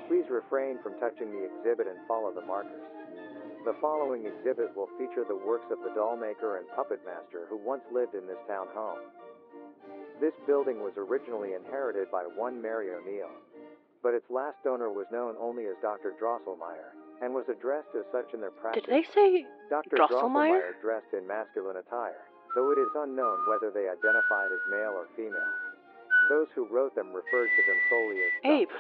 Please 0.08 0.26
refrain 0.30 0.82
from 0.82 0.98
touching 1.00 1.30
the 1.30 1.46
exhibit 1.46 1.88
and 1.88 1.98
follow 2.08 2.34
the 2.34 2.46
markers. 2.46 2.82
The 3.66 3.78
following 3.80 4.26
exhibit 4.26 4.76
will 4.76 4.90
feature 4.98 5.24
the 5.28 5.38
works 5.38 5.70
of 5.72 5.80
the 5.86 5.94
dollmaker 5.94 6.58
and 6.58 6.66
puppet 6.76 7.02
master 7.06 7.46
who 7.50 7.58
once 7.58 7.84
lived 7.94 8.14
in 8.14 8.26
this 8.28 8.42
town 8.48 8.68
home. 8.74 9.00
This 10.20 10.34
building 10.46 10.82
was 10.82 10.94
originally 10.98 11.54
inherited 11.54 12.10
by 12.12 12.24
one 12.36 12.62
Mary 12.62 12.90
O'Neill, 12.92 13.32
but 14.02 14.14
its 14.14 14.30
last 14.30 14.66
owner 14.68 14.90
was 14.92 15.06
known 15.12 15.36
only 15.40 15.66
as 15.66 15.78
Dr. 15.82 16.14
Drosselmeyer 16.22 17.03
and 17.24 17.32
was 17.34 17.48
addressed 17.48 17.96
as 17.96 18.04
such 18.12 18.28
in 18.36 18.44
their 18.44 18.52
practice. 18.52 18.84
Did 18.84 18.92
they 18.92 19.08
say 19.16 19.48
Dr. 19.72 19.96
Drosselmeyer? 19.96 20.76
dressed 20.84 21.08
in 21.16 21.24
masculine 21.26 21.80
attire, 21.80 22.20
though 22.56 22.72
it 22.76 22.80
is 22.84 22.92
unknown 23.00 23.40
whether 23.48 23.72
they 23.72 23.88
identified 23.88 24.52
as 24.52 24.60
male 24.68 24.92
or 25.00 25.08
female. 25.16 25.54
Those 26.30 26.48
who 26.56 26.68
wrote 26.68 26.96
them 26.96 27.16
referred 27.16 27.48
to 27.48 27.62
them 27.64 27.80
solely 27.90 28.20
as 28.20 28.34
Abe. 28.44 28.76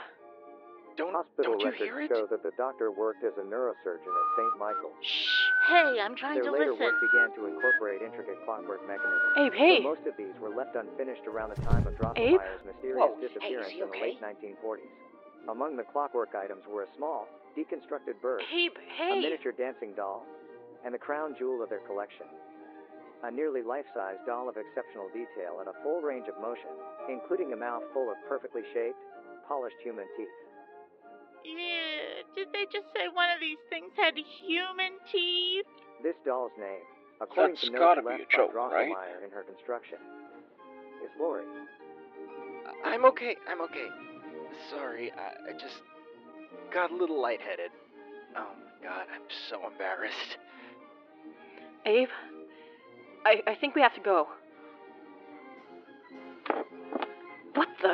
Don't, 0.95 1.09
Hospital 1.15 1.57
don't 1.57 1.61
you 1.61 1.71
records 1.73 1.89
hear 1.89 2.01
it? 2.05 2.11
show 2.13 2.27
that 2.29 2.43
the 2.43 2.53
doctor 2.53 2.91
worked 2.91 3.23
as 3.25 3.33
a 3.41 3.45
neurosurgeon 3.47 4.13
at 4.13 4.27
St. 4.37 4.53
Michael's. 4.61 5.01
Hey, 5.65 5.97
I'm 5.97 6.13
trying 6.15 6.35
Their 6.37 6.51
to 6.51 6.51
later 6.53 6.71
listen. 6.77 6.85
work 6.85 7.01
began 7.01 7.29
to 7.33 7.41
incorporate 7.49 8.03
intricate 8.05 8.37
clockwork 8.45 8.85
mechanisms. 8.85 9.33
Abe, 9.41 9.53
hey. 9.57 9.75
Though 9.81 9.95
most 9.97 10.05
of 10.05 10.13
these 10.21 10.35
were 10.37 10.53
left 10.53 10.75
unfinished 10.77 11.25
around 11.25 11.49
the 11.55 11.61
time 11.65 11.87
of 11.87 11.97
Abe? 12.13 12.37
Drosselmeyer's 12.37 12.61
mysterious 12.67 12.99
Whoa, 12.99 13.15
hey, 13.17 13.25
is 13.25 13.31
disappearance 13.33 13.73
in 13.73 13.79
the 13.79 13.85
okay? 13.89 14.01
late 14.13 14.21
1940s. 14.21 14.93
Among 15.49 15.75
the 15.75 15.87
clockwork 15.89 16.35
items 16.37 16.61
were 16.69 16.83
a 16.83 16.91
small, 16.95 17.25
deconstructed 17.57 18.19
bird, 18.21 18.41
Abe, 18.53 18.71
a 19.01 19.15
miniature 19.15 19.51
dancing 19.51 19.93
doll, 19.95 20.25
and 20.85 20.93
the 20.93 20.97
crown 20.97 21.35
jewel 21.37 21.63
of 21.63 21.69
their 21.69 21.85
collection. 21.87 22.25
A 23.23 23.31
nearly 23.31 23.63
life-size 23.63 24.19
doll 24.27 24.49
of 24.49 24.57
exceptional 24.57 25.07
detail 25.15 25.63
and 25.63 25.69
a 25.69 25.75
full 25.81 26.01
range 26.01 26.27
of 26.27 26.35
motion, 26.41 26.67
including 27.07 27.53
a 27.53 27.55
mouth 27.55 27.83
full 27.93 28.11
of 28.11 28.17
perfectly 28.27 28.63
shaped, 28.73 28.99
polished 29.47 29.79
human 29.81 30.05
teeth. 30.17 30.27
Yeah, 31.45 32.23
did 32.35 32.47
they 32.51 32.65
just 32.71 32.91
say 32.95 33.07
one 33.11 33.29
of 33.31 33.39
these 33.39 33.59
things 33.69 33.91
had 33.95 34.15
human 34.15 34.99
teeth? 35.11 35.67
This 36.03 36.15
doll's 36.25 36.51
name, 36.59 36.83
according 37.21 37.55
That's 37.55 37.67
to 37.67 37.71
gotta 37.71 38.01
notes 38.01 38.19
left 38.19 38.33
a 38.33 38.37
joke, 38.37 38.53
by 38.53 38.59
right? 38.59 38.91
Drosselmeyer 38.91 39.23
in 39.23 39.31
her 39.31 39.43
construction, 39.43 39.99
is 41.03 41.11
Lori. 41.19 41.43
I'm 42.83 43.05
okay. 43.05 43.35
I'm 43.47 43.61
okay. 43.61 43.87
Sorry, 44.69 45.11
I, 45.11 45.51
I 45.51 45.53
just 45.53 45.79
got 46.73 46.91
a 46.91 46.95
little 46.95 47.21
lightheaded. 47.21 47.71
Oh 48.35 48.47
my 48.57 48.87
god, 48.87 49.05
I'm 49.13 49.21
so 49.49 49.67
embarrassed. 49.71 50.37
Abe, 51.85 52.09
I, 53.25 53.41
I 53.47 53.55
think 53.55 53.75
we 53.75 53.81
have 53.81 53.93
to 53.95 54.01
go. 54.01 54.27
What 57.53 57.67
the? 57.81 57.93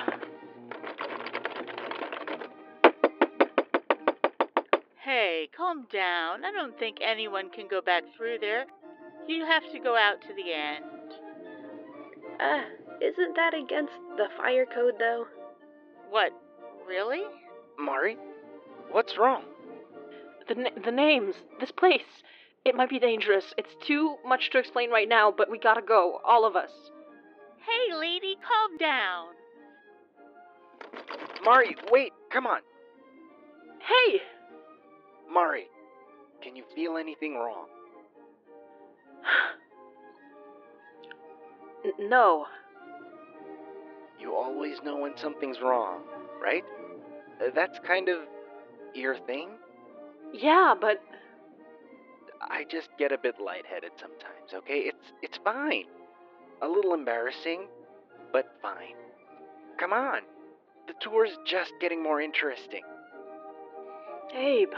Hey, 5.03 5.49
calm 5.57 5.87
down. 5.91 6.45
I 6.45 6.51
don't 6.51 6.77
think 6.77 6.97
anyone 7.01 7.49
can 7.49 7.67
go 7.67 7.81
back 7.81 8.03
through 8.15 8.37
there. 8.39 8.65
You 9.27 9.45
have 9.45 9.63
to 9.71 9.79
go 9.79 9.95
out 9.95 10.21
to 10.21 10.27
the 10.35 10.53
end. 10.53 10.85
Uh, 12.39 12.61
isn't 13.01 13.35
that 13.35 13.53
against 13.53 13.93
the 14.17 14.27
fire 14.37 14.65
code, 14.65 14.95
though? 14.99 15.25
What? 16.09 16.31
Really? 16.87 17.23
Mari, 17.77 18.17
what's 18.91 19.17
wrong? 19.17 19.43
The, 20.47 20.56
na- 20.56 20.82
the 20.84 20.91
names, 20.91 21.36
this 21.60 21.71
place. 21.71 22.02
It 22.65 22.75
might 22.75 22.89
be 22.89 22.99
dangerous. 22.99 23.54
It's 23.58 23.75
too 23.86 24.15
much 24.25 24.49
to 24.52 24.58
explain 24.58 24.91
right 24.91 25.08
now, 25.08 25.34
but 25.36 25.49
we 25.49 25.58
gotta 25.58 25.82
go. 25.82 26.19
All 26.25 26.45
of 26.45 26.56
us. 26.56 26.71
Hey, 27.60 27.95
lady, 27.95 28.36
calm 28.36 28.78
down. 28.78 29.28
Mari, 31.43 31.75
wait, 31.91 32.12
come 32.32 32.45
on. 32.45 32.62
Hey! 33.80 34.21
Mari, 35.32 35.65
can 36.41 36.56
you 36.56 36.63
feel 36.75 36.97
anything 36.97 37.36
wrong? 37.36 37.67
N- 41.86 42.10
no. 42.10 42.45
You 44.19 44.36
always 44.36 44.80
know 44.84 44.97
when 44.97 45.15
something's 45.15 45.62
wrong, 45.62 46.02
right? 46.41 46.63
That's 47.56 47.80
kind 47.88 48.10
of 48.10 48.17
your 48.95 49.17
thing? 49.25 49.49
Yeah, 50.34 50.73
but 50.80 51.02
I 52.41 52.65
just 52.69 52.89
get 52.97 53.12
a 53.12 53.17
bit 53.17 53.36
lightheaded 53.43 53.91
sometimes, 53.99 54.54
okay? 54.54 54.80
It's 54.80 55.13
it's 55.21 55.39
fine. 55.43 55.86
A 56.62 56.67
little 56.67 56.93
embarrassing, 56.93 57.67
but 58.32 58.45
fine. 58.62 58.95
Come 59.80 59.93
on. 59.93 60.21
The 60.88 60.93
tour's 61.02 61.38
just 61.45 61.71
getting 61.80 62.02
more 62.02 62.19
interesting. 62.21 62.82
Abe. 64.36 64.73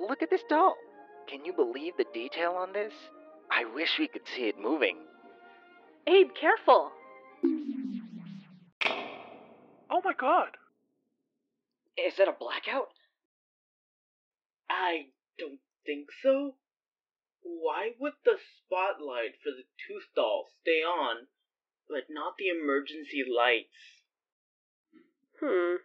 Look 0.00 0.22
at 0.22 0.30
this 0.30 0.42
doll. 0.48 0.76
Can 1.28 1.44
you 1.44 1.52
believe 1.52 1.94
the 1.96 2.06
detail 2.12 2.52
on 2.52 2.72
this? 2.72 2.92
I 3.50 3.64
wish 3.74 3.98
we 3.98 4.08
could 4.08 4.26
see 4.34 4.48
it 4.48 4.58
moving. 4.60 4.96
Abe, 6.06 6.28
careful. 6.38 6.90
Oh 9.90 10.00
my 10.04 10.12
god. 10.18 10.56
Is 11.96 12.18
it 12.18 12.28
a 12.28 12.32
blackout? 12.32 12.88
I 14.70 15.08
don't 15.38 15.60
think 15.84 16.08
so. 16.22 16.56
Why 17.42 17.90
would 17.98 18.14
the 18.24 18.38
spotlight 18.38 19.36
for 19.42 19.50
the 19.50 19.64
tooth 19.86 20.08
doll 20.14 20.48
stay 20.62 20.82
on, 20.82 21.26
but 21.88 22.04
not 22.08 22.34
the 22.38 22.48
emergency 22.48 23.24
lights? 23.28 24.02
Hmm. 25.40 25.76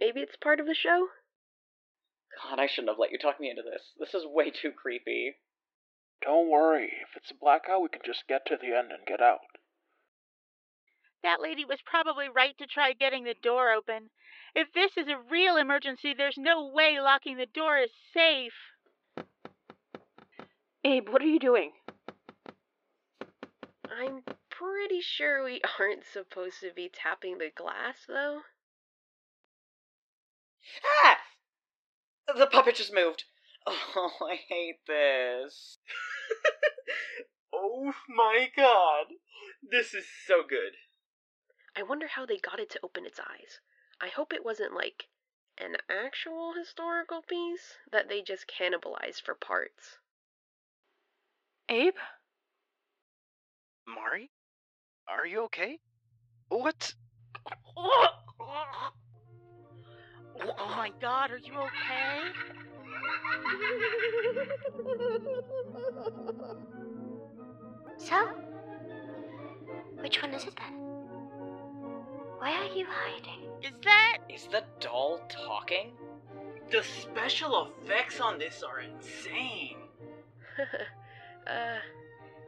Maybe 0.00 0.20
it's 0.20 0.36
part 0.36 0.60
of 0.60 0.66
the 0.66 0.74
show? 0.74 1.08
God, 2.42 2.58
I 2.58 2.66
shouldn't 2.66 2.90
have 2.90 2.98
let 2.98 3.12
you 3.12 3.18
talk 3.18 3.38
me 3.38 3.50
into 3.50 3.62
this. 3.62 3.92
This 3.98 4.14
is 4.14 4.26
way 4.26 4.50
too 4.50 4.72
creepy. 4.72 5.36
Don't 6.22 6.48
worry. 6.48 6.90
If 7.02 7.16
it's 7.16 7.30
a 7.30 7.34
blackout, 7.34 7.82
we 7.82 7.88
can 7.88 8.02
just 8.04 8.26
get 8.28 8.46
to 8.46 8.56
the 8.56 8.76
end 8.76 8.90
and 8.90 9.06
get 9.06 9.20
out. 9.20 9.40
That 11.22 11.40
lady 11.40 11.64
was 11.64 11.78
probably 11.84 12.28
right 12.28 12.56
to 12.58 12.66
try 12.66 12.92
getting 12.92 13.24
the 13.24 13.34
door 13.34 13.72
open. 13.72 14.10
If 14.54 14.72
this 14.72 14.96
is 14.96 15.08
a 15.08 15.18
real 15.30 15.56
emergency, 15.56 16.14
there's 16.14 16.38
no 16.38 16.66
way 16.66 17.00
locking 17.00 17.36
the 17.36 17.46
door 17.46 17.78
is 17.78 17.90
safe. 18.12 18.52
Abe, 20.84 21.08
what 21.08 21.22
are 21.22 21.26
you 21.26 21.40
doing? 21.40 21.72
I'm 23.90 24.22
pretty 24.50 25.00
sure 25.00 25.42
we 25.42 25.60
aren't 25.78 26.04
supposed 26.04 26.60
to 26.60 26.70
be 26.74 26.88
tapping 26.92 27.38
the 27.38 27.50
glass, 27.54 27.96
though. 28.06 28.42
Ah! 31.04 31.18
The 32.36 32.46
puppet 32.46 32.76
just 32.76 32.94
moved. 32.94 33.24
Oh, 33.66 34.10
I 34.30 34.36
hate 34.36 34.80
this. 34.86 35.78
oh 37.54 37.94
my 38.06 38.50
god. 38.54 39.06
This 39.62 39.94
is 39.94 40.04
so 40.26 40.42
good. 40.46 40.74
I 41.74 41.82
wonder 41.82 42.06
how 42.06 42.26
they 42.26 42.36
got 42.36 42.60
it 42.60 42.68
to 42.70 42.80
open 42.82 43.06
its 43.06 43.18
eyes. 43.18 43.60
I 44.04 44.08
hope 44.08 44.34
it 44.34 44.44
wasn't 44.44 44.74
like 44.74 45.04
an 45.56 45.76
actual 45.88 46.52
historical 46.52 47.22
piece 47.26 47.78
that 47.90 48.06
they 48.10 48.20
just 48.20 48.44
cannibalized 48.46 49.22
for 49.24 49.34
parts. 49.34 49.96
Abe? 51.70 51.94
Mari? 53.88 54.30
Are 55.08 55.26
you 55.26 55.44
okay? 55.44 55.78
What? 56.50 56.92
Oh 57.78 58.10
my 60.76 60.90
god, 61.00 61.30
are 61.30 61.38
you 61.38 61.54
okay? 61.54 62.28
So, 67.96 68.28
which 70.02 70.20
one 70.20 70.34
is 70.34 70.44
it 70.44 70.54
then? 70.58 70.93
Why 72.44 72.52
are 72.52 72.76
you 72.76 72.84
hiding? 72.86 73.48
Is 73.62 73.72
that. 73.84 74.18
Is 74.28 74.48
the 74.48 74.64
doll 74.78 75.18
talking? 75.30 75.92
The 76.70 76.82
special 76.82 77.72
effects 77.82 78.20
on 78.20 78.38
this 78.38 78.62
are 78.62 78.80
insane. 78.80 79.78
uh, 81.46 81.78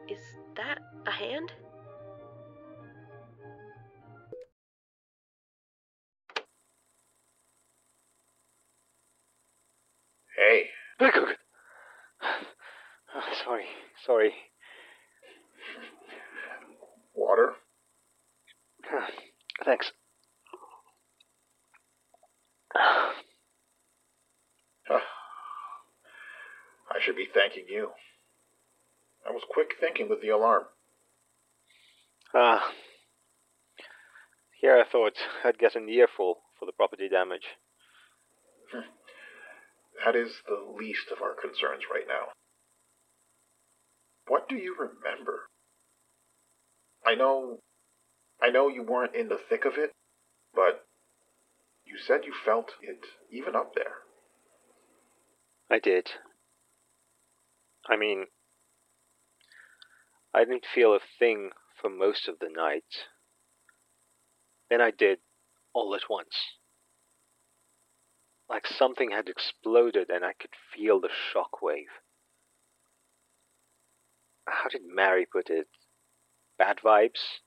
is 0.07 0.19
that 0.55 0.77
a 1.07 1.09
hand? 1.09 1.51
Hey. 10.37 10.65
Oh, 13.15 13.33
sorry, 13.43 13.65
sorry. 14.05 14.31
Water? 17.15 17.53
Thanks. 19.63 19.91
I 26.89 26.99
should 27.01 27.15
be 27.15 27.27
thanking 27.33 27.65
you. 27.69 27.89
I 29.27 29.31
was 29.31 29.43
quick 29.49 29.73
thinking 29.79 30.09
with 30.09 30.21
the 30.21 30.29
alarm. 30.29 30.63
Ah. 32.33 32.71
Here 34.59 34.77
I 34.77 34.89
thought 34.89 35.13
I'd 35.43 35.59
get 35.59 35.75
an 35.75 35.89
earful 35.89 36.39
for 36.57 36.65
the 36.65 36.71
property 36.71 37.09
damage. 37.09 37.45
That 40.05 40.15
is 40.15 40.31
the 40.47 40.63
least 40.77 41.11
of 41.11 41.21
our 41.21 41.33
concerns 41.33 41.83
right 41.91 42.07
now. 42.07 42.31
What 44.27 44.47
do 44.47 44.55
you 44.55 44.75
remember? 44.77 45.47
I 47.05 47.15
know 47.15 47.59
I 48.41 48.49
know 48.49 48.67
you 48.67 48.83
weren't 48.83 49.15
in 49.15 49.29
the 49.29 49.37
thick 49.49 49.65
of 49.65 49.73
it, 49.77 49.91
but 50.53 50.85
you 51.85 51.97
said 51.97 52.21
you 52.25 52.33
felt 52.45 52.71
it 52.81 52.99
even 53.31 53.55
up 53.55 53.73
there. 53.75 53.93
I 55.69 55.79
did. 55.79 56.09
I 57.89 57.97
mean, 57.97 58.25
I 60.33 60.39
didn't 60.39 60.65
feel 60.73 60.93
a 60.93 60.99
thing 61.19 61.51
for 61.81 61.89
most 61.89 62.27
of 62.27 62.39
the 62.39 62.49
night. 62.49 62.83
Then 64.69 64.81
I 64.81 64.91
did 64.91 65.19
all 65.73 65.95
at 65.95 66.09
once. 66.09 66.35
Like 68.49 68.67
something 68.67 69.11
had 69.11 69.29
exploded 69.29 70.09
and 70.09 70.23
I 70.23 70.33
could 70.33 70.51
feel 70.75 70.99
the 70.99 71.09
shock 71.33 71.61
wave. 71.61 71.87
How 74.47 74.69
did 74.69 74.81
Mari 74.85 75.25
put 75.25 75.49
it? 75.49 75.67
Bad 76.57 76.77
vibes? 76.83 77.39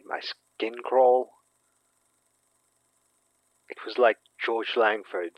Made 0.00 0.08
my 0.08 0.20
skin 0.20 0.76
crawl? 0.82 1.30
It 3.68 3.76
was 3.84 3.98
like 3.98 4.16
George 4.42 4.74
Langford, 4.74 5.32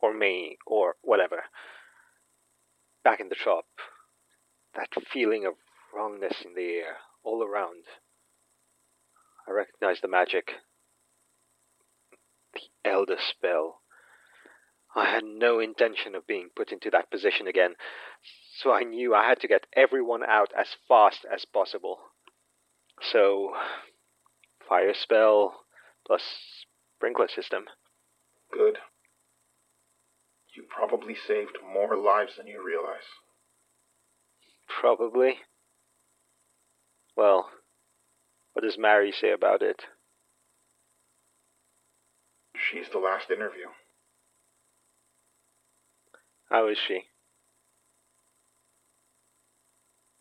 or 0.00 0.14
me, 0.14 0.56
or 0.66 0.94
whatever. 1.02 1.44
Back 3.02 3.18
in 3.18 3.28
the 3.28 3.34
shop. 3.34 3.64
That 4.76 4.90
feeling 5.12 5.44
of 5.44 5.54
wrongness 5.92 6.42
in 6.44 6.54
the 6.54 6.76
air, 6.76 6.98
all 7.24 7.42
around. 7.42 7.84
I 9.48 9.50
recognized 9.50 10.02
the 10.02 10.08
magic. 10.08 10.52
The 12.54 12.60
Elder 12.88 13.18
spell. 13.18 13.80
I 14.94 15.06
had 15.10 15.24
no 15.24 15.58
intention 15.58 16.14
of 16.14 16.26
being 16.26 16.50
put 16.54 16.70
into 16.70 16.90
that 16.90 17.10
position 17.10 17.48
again, 17.48 17.74
so 18.58 18.72
I 18.72 18.84
knew 18.84 19.12
I 19.12 19.26
had 19.26 19.40
to 19.40 19.48
get 19.48 19.66
everyone 19.74 20.22
out 20.22 20.52
as 20.56 20.76
fast 20.86 21.26
as 21.32 21.44
possible. 21.44 21.98
So, 23.00 23.52
fire 24.68 24.94
spell 24.94 25.64
plus 26.06 26.22
sprinkler 26.96 27.28
system. 27.28 27.64
Good. 28.52 28.78
You 30.54 30.64
probably 30.68 31.14
saved 31.14 31.58
more 31.72 31.96
lives 31.96 32.32
than 32.36 32.46
you 32.46 32.64
realize. 32.64 33.04
Probably. 34.80 35.34
Well, 37.16 37.50
what 38.52 38.62
does 38.62 38.78
Mari 38.78 39.12
say 39.12 39.32
about 39.32 39.62
it? 39.62 39.82
She's 42.56 42.88
the 42.90 42.98
last 42.98 43.30
interview. 43.30 43.66
How 46.50 46.68
is 46.68 46.78
she? 46.86 47.02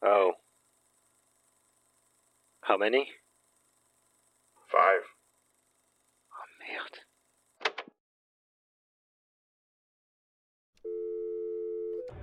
Oh. 0.03 0.33
How 2.67 2.77
many? 2.77 3.07
Five. 4.71 5.01
Oh, 6.33 6.47
merde. 6.65 6.97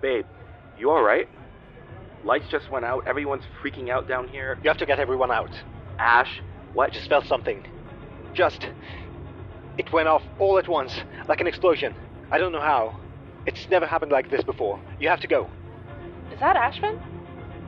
Babe, 0.03 0.27
you 0.77 0.91
alright? 0.91 1.29
Lights 2.25 2.47
just 2.51 2.69
went 2.73 2.85
out. 2.85 3.07
Everyone's 3.07 3.45
freaking 3.63 3.89
out 3.89 4.09
down 4.09 4.27
here. 4.27 4.59
You 4.65 4.69
have 4.69 4.79
to 4.79 4.87
get 4.87 4.99
everyone 4.99 5.31
out. 5.31 5.51
Ash, 6.01 6.43
what? 6.73 6.91
I 6.91 6.93
just 6.93 7.09
felt 7.09 7.25
something. 7.27 7.65
Just. 8.35 8.67
It 9.79 9.93
went 9.93 10.09
off 10.09 10.23
all 10.41 10.59
at 10.59 10.67
once, 10.67 10.93
like 11.29 11.41
an 11.41 11.47
explosion. 11.47 11.95
I 12.33 12.39
don't 12.39 12.51
know 12.51 12.61
how. 12.61 12.99
It's 13.47 13.69
never 13.71 13.87
happened 13.87 14.11
like 14.11 14.29
this 14.29 14.43
before. 14.43 14.81
You 14.99 15.09
have 15.09 15.21
to 15.21 15.29
go. 15.29 15.49
Is 16.33 16.41
that 16.41 16.57
Ashvin? 16.57 17.01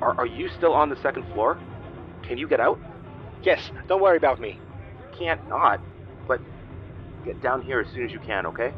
Are, 0.02 0.18
are 0.18 0.26
you 0.26 0.48
still 0.48 0.72
on 0.72 0.88
the 0.88 1.00
second 1.00 1.24
floor? 1.34 1.56
Can 2.26 2.38
you 2.38 2.48
get 2.48 2.60
out? 2.60 2.78
Yes, 3.42 3.70
don't 3.88 4.02
worry 4.02 4.16
about 4.16 4.40
me. 4.40 4.58
Can't 5.18 5.46
not, 5.48 5.80
but 6.26 6.40
get 7.24 7.42
down 7.42 7.62
here 7.62 7.80
as 7.80 7.92
soon 7.92 8.04
as 8.06 8.12
you 8.12 8.18
can, 8.20 8.46
okay? 8.46 8.72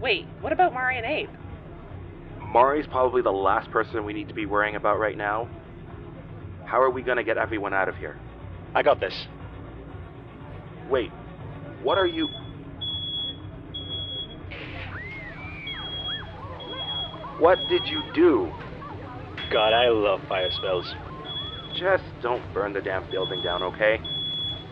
Wait, 0.00 0.26
what 0.40 0.52
about 0.52 0.74
Mari 0.74 0.98
and 0.98 1.06
Abe? 1.06 1.30
Mari's 2.52 2.86
probably 2.86 3.22
the 3.22 3.32
last 3.32 3.70
person 3.70 4.04
we 4.04 4.12
need 4.12 4.28
to 4.28 4.34
be 4.34 4.46
worrying 4.46 4.76
about 4.76 4.98
right 4.98 5.16
now. 5.16 5.48
How 6.64 6.80
are 6.80 6.90
we 6.90 7.02
gonna 7.02 7.24
get 7.24 7.38
everyone 7.38 7.72
out 7.72 7.88
of 7.88 7.96
here? 7.96 8.18
I 8.74 8.82
got 8.82 9.00
this. 9.00 9.26
Wait, 10.90 11.10
what 11.82 11.98
are 11.98 12.06
you. 12.06 12.28
What 17.38 17.58
did 17.68 17.86
you 17.86 18.02
do? 18.14 18.52
God, 19.50 19.72
I 19.72 19.88
love 19.88 20.20
fire 20.28 20.50
spells. 20.50 20.94
Just 21.78 22.04
don't 22.22 22.42
burn 22.54 22.72
the 22.72 22.80
damn 22.80 23.10
building 23.10 23.42
down, 23.42 23.62
okay? 23.64 23.98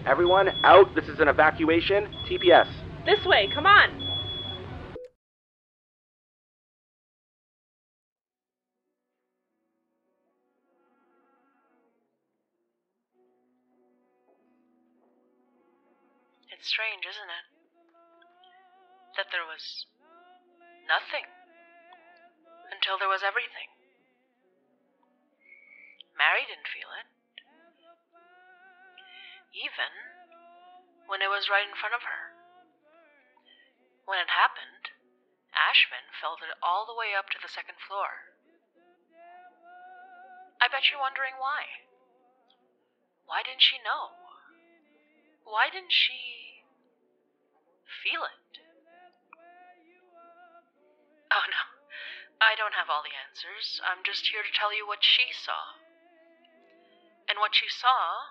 Everyone, 0.07 0.49
out! 0.63 0.95
This 0.95 1.07
is 1.07 1.19
an 1.19 1.27
evacuation. 1.27 2.07
TPS. 2.31 2.71
This 3.05 3.25
way, 3.27 3.49
come 3.53 3.67
on! 3.67 3.91
It's 16.53 16.69
strange, 16.71 17.03
isn't 17.03 17.31
it? 17.35 17.47
That 19.17 19.27
there 19.33 19.43
was 19.43 19.87
nothing 20.87 21.27
until 22.71 22.99
there 22.99 23.09
was 23.09 23.23
everything. 23.27 23.82
Mari 26.17 26.45
didn't 26.47 26.71
feel 26.71 26.91
it. 26.97 27.09
Even 29.53 29.93
when 31.07 31.21
it 31.21 31.29
was 31.29 31.53
right 31.53 31.69
in 31.69 31.77
front 31.77 31.93
of 31.93 32.05
her. 32.09 32.33
When 34.09 34.19
it 34.19 34.33
happened, 34.33 34.97
Ashvin 35.53 36.09
felt 36.17 36.41
it 36.41 36.57
all 36.65 36.89
the 36.89 36.97
way 36.97 37.13
up 37.13 37.29
to 37.31 37.41
the 37.41 37.53
second 37.53 37.77
floor. 37.85 38.33
I 40.63 40.71
bet 40.71 40.89
you're 40.89 41.03
wondering 41.03 41.37
why. 41.37 41.85
Why 43.27 43.43
didn't 43.43 43.67
she 43.67 43.83
know? 43.83 44.15
Why 45.45 45.69
didn't 45.69 45.93
she 45.93 46.65
feel 48.03 48.25
it? 48.25 48.63
Oh 51.33 51.47
no, 51.49 51.65
I 52.41 52.55
don't 52.55 52.77
have 52.77 52.93
all 52.93 53.03
the 53.03 53.17
answers. 53.17 53.81
I'm 53.83 54.05
just 54.05 54.29
here 54.31 54.45
to 54.45 54.53
tell 54.53 54.73
you 54.73 54.87
what 54.87 55.03
she 55.03 55.33
saw. 55.33 55.82
And 57.33 57.41
what 57.41 57.57
she 57.57 57.65
saw 57.65 58.29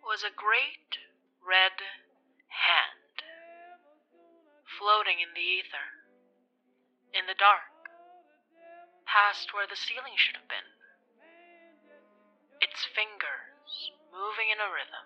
was 0.00 0.24
a 0.24 0.32
great 0.32 0.96
red 1.44 1.76
hand 2.48 3.20
floating 4.64 5.20
in 5.20 5.36
the 5.36 5.44
ether, 5.44 6.00
in 7.12 7.28
the 7.28 7.36
dark, 7.36 7.92
past 9.04 9.52
where 9.52 9.68
the 9.68 9.76
ceiling 9.76 10.16
should 10.16 10.40
have 10.40 10.48
been. 10.48 10.64
Its 12.64 12.88
fingers 12.96 13.92
moving 14.08 14.48
in 14.48 14.64
a 14.64 14.72
rhythm, 14.72 15.04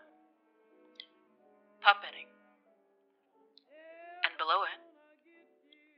puppeting. 1.83 2.31
And 4.23 4.39
below 4.39 4.63
it, 4.63 4.79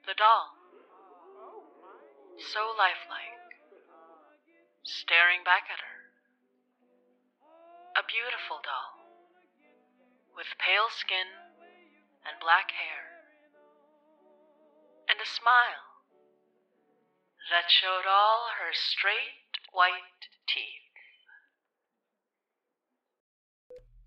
the 0.08 0.16
doll, 0.16 0.56
so 2.40 2.72
lifelike, 2.72 3.52
staring 4.82 5.44
back 5.44 5.68
at 5.68 5.76
her. 5.84 5.89
A 8.00 8.08
beautiful 8.08 8.64
doll, 8.64 9.04
with 10.34 10.56
pale 10.56 10.88
skin 10.88 11.28
and 12.24 12.40
black 12.40 12.70
hair, 12.72 13.28
and 15.06 15.20
a 15.20 15.28
smile 15.28 16.00
that 17.52 17.68
showed 17.68 18.08
all 18.08 18.56
her 18.56 18.72
straight 18.72 19.52
white 19.74 20.32
teeth. 20.48 20.88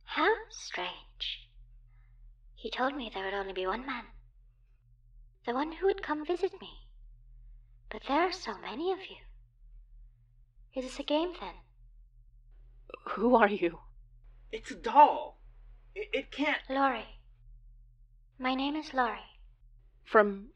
How 0.06 0.34
strange. 0.50 1.50
He 2.56 2.72
told 2.72 2.96
me 2.96 3.12
there 3.14 3.26
would 3.26 3.36
only 3.36 3.54
be 3.54 3.68
one 3.68 3.86
man. 3.86 4.06
The 5.46 5.54
one 5.54 5.74
who 5.74 5.86
would 5.86 6.02
come 6.02 6.26
visit 6.26 6.60
me. 6.60 6.88
But 7.92 8.02
there 8.08 8.22
are 8.22 8.32
so 8.32 8.58
many 8.58 8.92
of 8.92 9.06
you. 9.06 9.22
Is 10.74 10.86
this 10.86 11.00
a 11.00 11.04
game 11.04 11.34
then? 11.40 11.63
Who 13.10 13.36
are 13.36 13.50
you? 13.50 13.80
It's 14.52 14.72
a 14.72 14.76
doll. 14.76 15.40
It, 15.96 16.10
it 16.14 16.32
can't. 16.32 16.62
Laurie. 16.70 17.20
My 18.40 18.56
name 18.56 18.76
is 18.76 18.94
Laurie. 18.94 19.40
From 20.04 20.50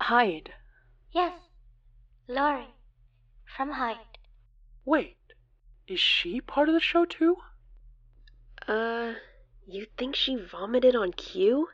Hyde. 0.00 0.52
Yes, 1.12 1.32
Laurie. 2.28 2.74
From 3.56 3.72
Hyde. 3.72 4.18
Wait, 4.84 5.16
is 5.86 6.00
she 6.00 6.40
part 6.40 6.68
of 6.68 6.74
the 6.74 6.80
show 6.80 7.04
too? 7.04 7.36
Uh, 8.66 9.14
you 9.66 9.86
think 9.96 10.16
she 10.16 10.36
vomited 10.36 10.94
on 10.94 11.12
cue? 11.12 11.68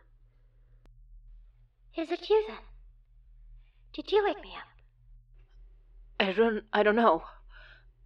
Is 1.97 2.11
it 2.11 2.29
you 2.29 2.45
then? 2.47 2.59
Did 3.95 4.13
you 4.13 4.23
wake 4.25 4.43
me 4.43 4.53
up? 4.57 4.69
I 6.21 6.33
don't 6.33 6.65
I 6.73 6.83
don't 6.83 6.97
know. 6.97 7.25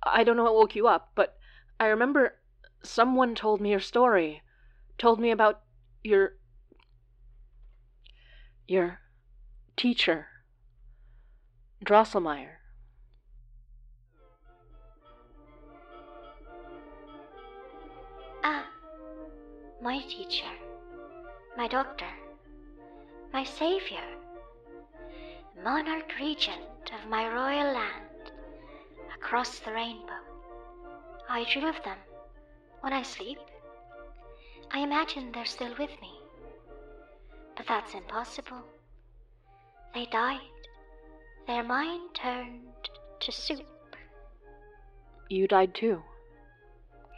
I 0.02 0.24
don't 0.24 0.36
know 0.36 0.44
what 0.44 0.54
woke 0.54 0.76
you 0.76 0.86
up, 0.86 1.10
but 1.14 1.36
I 1.80 1.86
remember 1.86 2.34
someone 2.82 3.34
told 3.34 3.62
me 3.62 3.70
your 3.70 3.80
story. 3.80 4.42
Told 4.98 5.18
me 5.18 5.30
about 5.30 5.62
your 6.04 6.34
your 8.68 9.00
teacher. 9.78 10.26
Drosselmeyer. 11.82 12.56
Ah, 18.44 18.66
my 19.80 20.00
teacher, 20.00 20.52
my 21.56 21.66
doctor, 21.66 22.12
my 23.32 23.42
savior, 23.42 24.04
monarch 25.64 26.12
regent 26.20 26.92
of 26.92 27.08
my 27.08 27.26
royal 27.26 27.72
land 27.72 28.32
across 29.16 29.60
the 29.60 29.72
rainbow. 29.72 30.19
I 31.32 31.44
dream 31.44 31.66
of 31.66 31.80
them 31.84 31.96
when 32.80 32.92
I 32.92 33.02
sleep. 33.02 33.38
I 34.72 34.80
imagine 34.80 35.30
they're 35.30 35.44
still 35.44 35.70
with 35.78 35.92
me. 36.00 36.10
But 37.56 37.68
that's 37.68 37.94
impossible. 37.94 38.64
They 39.94 40.06
died. 40.06 40.40
Their 41.46 41.62
mind 41.62 42.14
turned 42.14 42.90
to 43.20 43.30
soup. 43.30 43.64
You 45.28 45.46
died 45.46 45.72
too. 45.72 46.02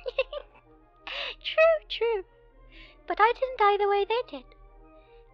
True, 1.42 1.88
true. 1.88 2.24
But 3.06 3.16
I 3.18 3.32
didn't 3.32 3.58
die 3.58 3.78
the 3.78 3.88
way 3.88 4.04
they 4.04 4.36
did. 4.36 4.44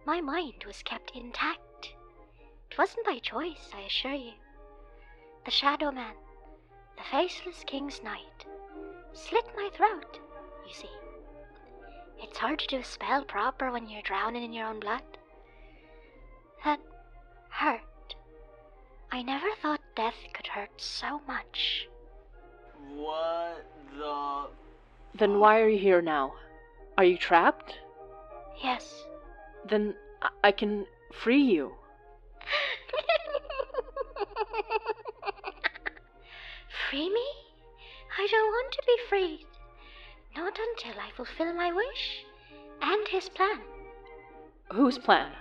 My 0.05 0.21
mind 0.21 0.63
was 0.65 0.83
kept 0.83 1.11
intact. 1.15 1.95
It 2.71 2.77
wasn't 2.77 3.05
by 3.05 3.19
choice, 3.19 3.71
I 3.73 3.81
assure 3.81 4.13
you. 4.13 4.33
The 5.43 5.51
Shadow 5.51 5.91
Man, 5.91 6.15
the 6.95 7.03
Faceless 7.03 7.63
King's 7.65 8.01
Knight, 8.01 8.45
slit 9.13 9.45
my 9.55 9.69
throat, 9.75 10.19
you 10.67 10.73
see. 10.73 10.89
It's 12.21 12.37
hard 12.37 12.59
to 12.59 12.67
do 12.67 12.77
a 12.77 12.83
spell 12.83 13.23
proper 13.23 13.71
when 13.71 13.89
you're 13.89 14.01
drowning 14.01 14.43
in 14.43 14.53
your 14.53 14.67
own 14.67 14.79
blood. 14.79 15.03
That 16.65 16.79
hurt. 17.49 18.15
I 19.11 19.21
never 19.21 19.47
thought 19.61 19.81
death 19.95 20.15
could 20.33 20.47
hurt 20.47 20.71
so 20.77 21.21
much. 21.27 21.87
What 22.93 23.65
the? 23.97 24.47
Then 25.17 25.39
why 25.39 25.61
are 25.61 25.69
you 25.69 25.79
here 25.79 26.01
now? 26.01 26.33
Are 26.97 27.03
you 27.03 27.17
trapped? 27.17 27.75
Yes. 28.63 29.03
Then 29.67 29.95
I, 30.21 30.29
I 30.43 30.51
can 30.51 30.85
free 31.11 31.41
you. 31.41 31.73
Free 36.89 37.09
me? 37.09 37.25
I 38.17 38.27
don't 38.29 38.51
want 38.51 38.71
to 38.73 38.83
be 38.85 38.97
freed. 39.07 39.45
Not 40.35 40.57
until 40.57 40.99
I 40.99 41.11
fulfill 41.15 41.53
my 41.53 41.71
wish 41.71 42.25
and 42.81 43.07
his 43.07 43.29
plan. 43.29 43.61
Whose 44.71 44.97
plan? 44.97 45.31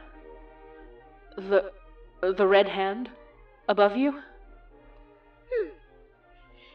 The 1.37 1.73
the 2.21 2.47
red 2.47 2.69
hand 2.69 3.11
above 3.69 3.97
you? 3.97 4.23
Hmm. 5.53 5.69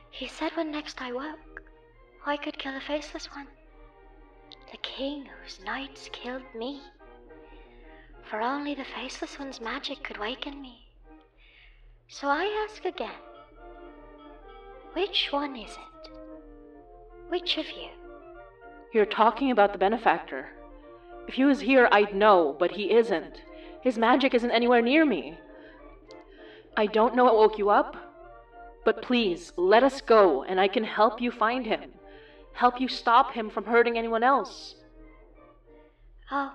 He 0.10 0.28
said 0.28 0.56
when 0.56 0.72
next 0.72 1.02
I 1.02 1.12
woke, 1.12 1.64
I 2.26 2.38
could 2.38 2.58
kill 2.58 2.74
the 2.74 2.82
faceless 2.82 3.28
one. 3.32 3.48
The 4.72 4.78
king 4.78 5.26
whose 5.26 5.60
knights 5.64 6.10
killed 6.14 6.56
me. 6.56 6.82
For 8.24 8.42
only 8.42 8.74
the 8.74 8.86
faceless 8.86 9.38
one's 9.38 9.60
magic 9.60 10.04
could 10.04 10.18
waken 10.18 10.62
me. 10.62 10.88
So 12.08 12.28
I 12.28 12.46
ask 12.68 12.86
again 12.86 13.20
which 14.94 15.30
one 15.32 15.56
is 15.56 15.72
it? 15.72 16.12
Which 17.30 17.58
of 17.58 17.66
you? 17.70 17.90
You're 18.94 19.06
talking 19.06 19.52
about 19.52 19.72
the 19.72 19.80
benefactor. 19.80 20.50
If 21.28 21.36
he 21.36 21.46
was 21.46 21.62
here, 21.62 21.88
I'd 21.92 22.16
know, 22.16 22.56
but 22.60 22.72
he 22.72 22.92
isn't. 22.94 23.42
His 23.82 23.98
magic 23.98 24.34
isn't 24.34 24.52
anywhere 24.52 24.82
near 24.82 25.06
me. 25.06 25.38
I 26.78 26.86
don't 26.86 27.16
know 27.16 27.24
what 27.24 27.36
woke 27.36 27.58
you 27.58 27.70
up, 27.70 27.96
but 28.86 29.02
please, 29.02 29.52
let 29.56 29.84
us 29.84 30.02
go, 30.02 30.44
and 30.44 30.60
I 30.60 30.68
can 30.68 30.84
help 30.84 31.22
you 31.22 31.32
find 31.32 31.66
him. 31.66 31.92
Help 32.54 32.80
you 32.80 32.88
stop 32.88 33.34
him 33.34 33.50
from 33.50 33.66
hurting 33.66 33.98
anyone 33.98 34.24
else. 34.24 34.76
Oh. 36.32 36.54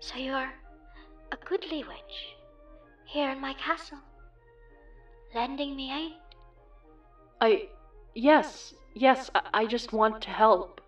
So 0.00 0.16
you're 0.16 0.52
a 1.30 1.36
goodly 1.48 1.84
witch 1.84 2.36
here 3.06 3.30
in 3.30 3.40
my 3.40 3.54
castle, 3.54 3.98
lending 5.34 5.76
me 5.76 5.92
aid. 5.92 6.21
I. 7.42 7.68
Yes, 8.14 8.72
yes, 8.94 9.28
I, 9.34 9.40
I 9.52 9.66
just 9.66 9.92
want 9.92 10.22
to 10.22 10.30
help. 10.30 10.80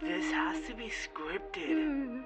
This 0.00 0.32
has 0.32 0.66
to 0.66 0.74
be 0.74 0.90
scripted. 0.90 2.24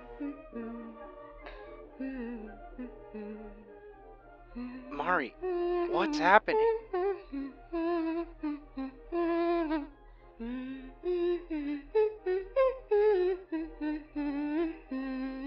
Mari, 4.91 5.35
what's 5.91 6.19
happening? 6.19 6.57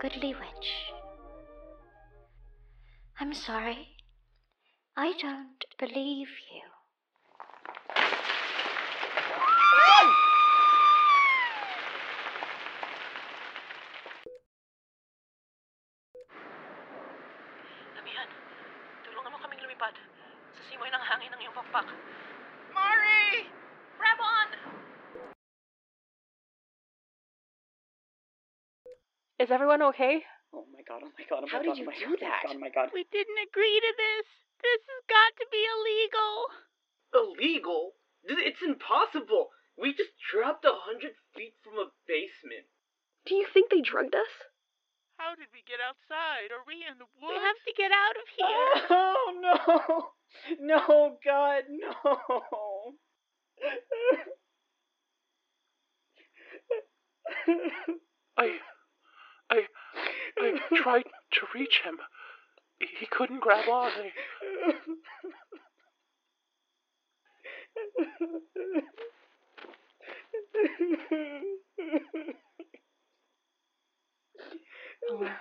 Goodly 0.00 0.32
witch. 0.32 0.70
I'm 3.18 3.34
sorry. 3.34 3.96
I 4.96 5.12
don't 5.20 5.64
believe 5.76 6.28
you. 6.52 6.77
Is 29.48 29.52
everyone 29.56 29.80
okay? 29.96 30.20
Oh 30.52 30.68
my 30.68 30.84
god, 30.84 31.00
oh 31.00 31.08
my 31.16 31.24
god, 31.24 31.40
oh 31.40 31.48
my 31.48 31.48
How 31.48 31.64
god. 31.64 31.72
did 31.72 31.72
oh 31.72 31.80
you 31.80 31.88
oh 31.88 31.92
my 31.92 31.96
do 31.96 32.12
god, 32.12 32.20
that? 32.20 32.44
Oh 32.44 32.52
my 32.60 32.68
god, 32.68 32.92
oh 32.92 32.92
my 32.92 32.92
god. 32.92 32.92
We 32.92 33.08
didn't 33.08 33.40
agree 33.48 33.80
to 33.80 33.92
this. 33.96 34.28
This 34.60 34.84
has 34.84 35.02
got 35.08 35.32
to 35.40 35.48
be 35.48 35.64
illegal. 35.64 36.52
Illegal? 37.16 37.96
It's 38.28 38.60
impossible. 38.60 39.48
We 39.80 39.96
just 39.96 40.12
dropped 40.20 40.68
a 40.68 40.76
hundred 40.84 41.16
feet 41.32 41.56
from 41.64 41.80
a 41.80 41.88
basement. 42.04 42.68
Do 43.24 43.40
you 43.40 43.48
think 43.48 43.72
they 43.72 43.80
drugged 43.80 44.12
us? 44.12 44.52
How 45.16 45.32
did 45.32 45.48
we 45.56 45.64
get 45.64 45.80
outside? 45.80 46.52
Are 46.52 46.68
we 46.68 46.84
in 46.84 47.00
the 47.00 47.08
woods? 47.16 47.32
We 47.32 47.40
have 47.40 47.56
to 47.64 47.72
get 47.72 47.88
out 47.88 48.20
of 48.20 48.28
here. 48.36 48.84
Oh 48.92 49.32
no! 49.32 50.12
No, 50.60 51.16
God, 51.24 51.72
no! 51.72 52.20
I, 59.50 59.66
I, 60.38 60.60
I 60.70 60.76
tried 60.76 61.04
to 61.32 61.46
reach 61.54 61.80
him. 61.84 61.98
He 62.78 63.06
couldn't 63.06 63.40
grab 63.40 63.68
on. 63.68 63.90
I... 63.90 64.12
Tulungan. 75.08 75.36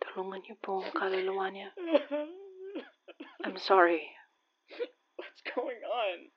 Tulungan 0.00 0.40
niyo 0.46 0.56
po 0.62 0.80
ang 0.80 0.94
kaluluwa 0.94 1.50
niya. 1.50 1.70
I'm 3.44 3.58
sorry. 3.58 4.08
What's 5.16 5.42
going 5.42 5.82
on? 5.84 6.30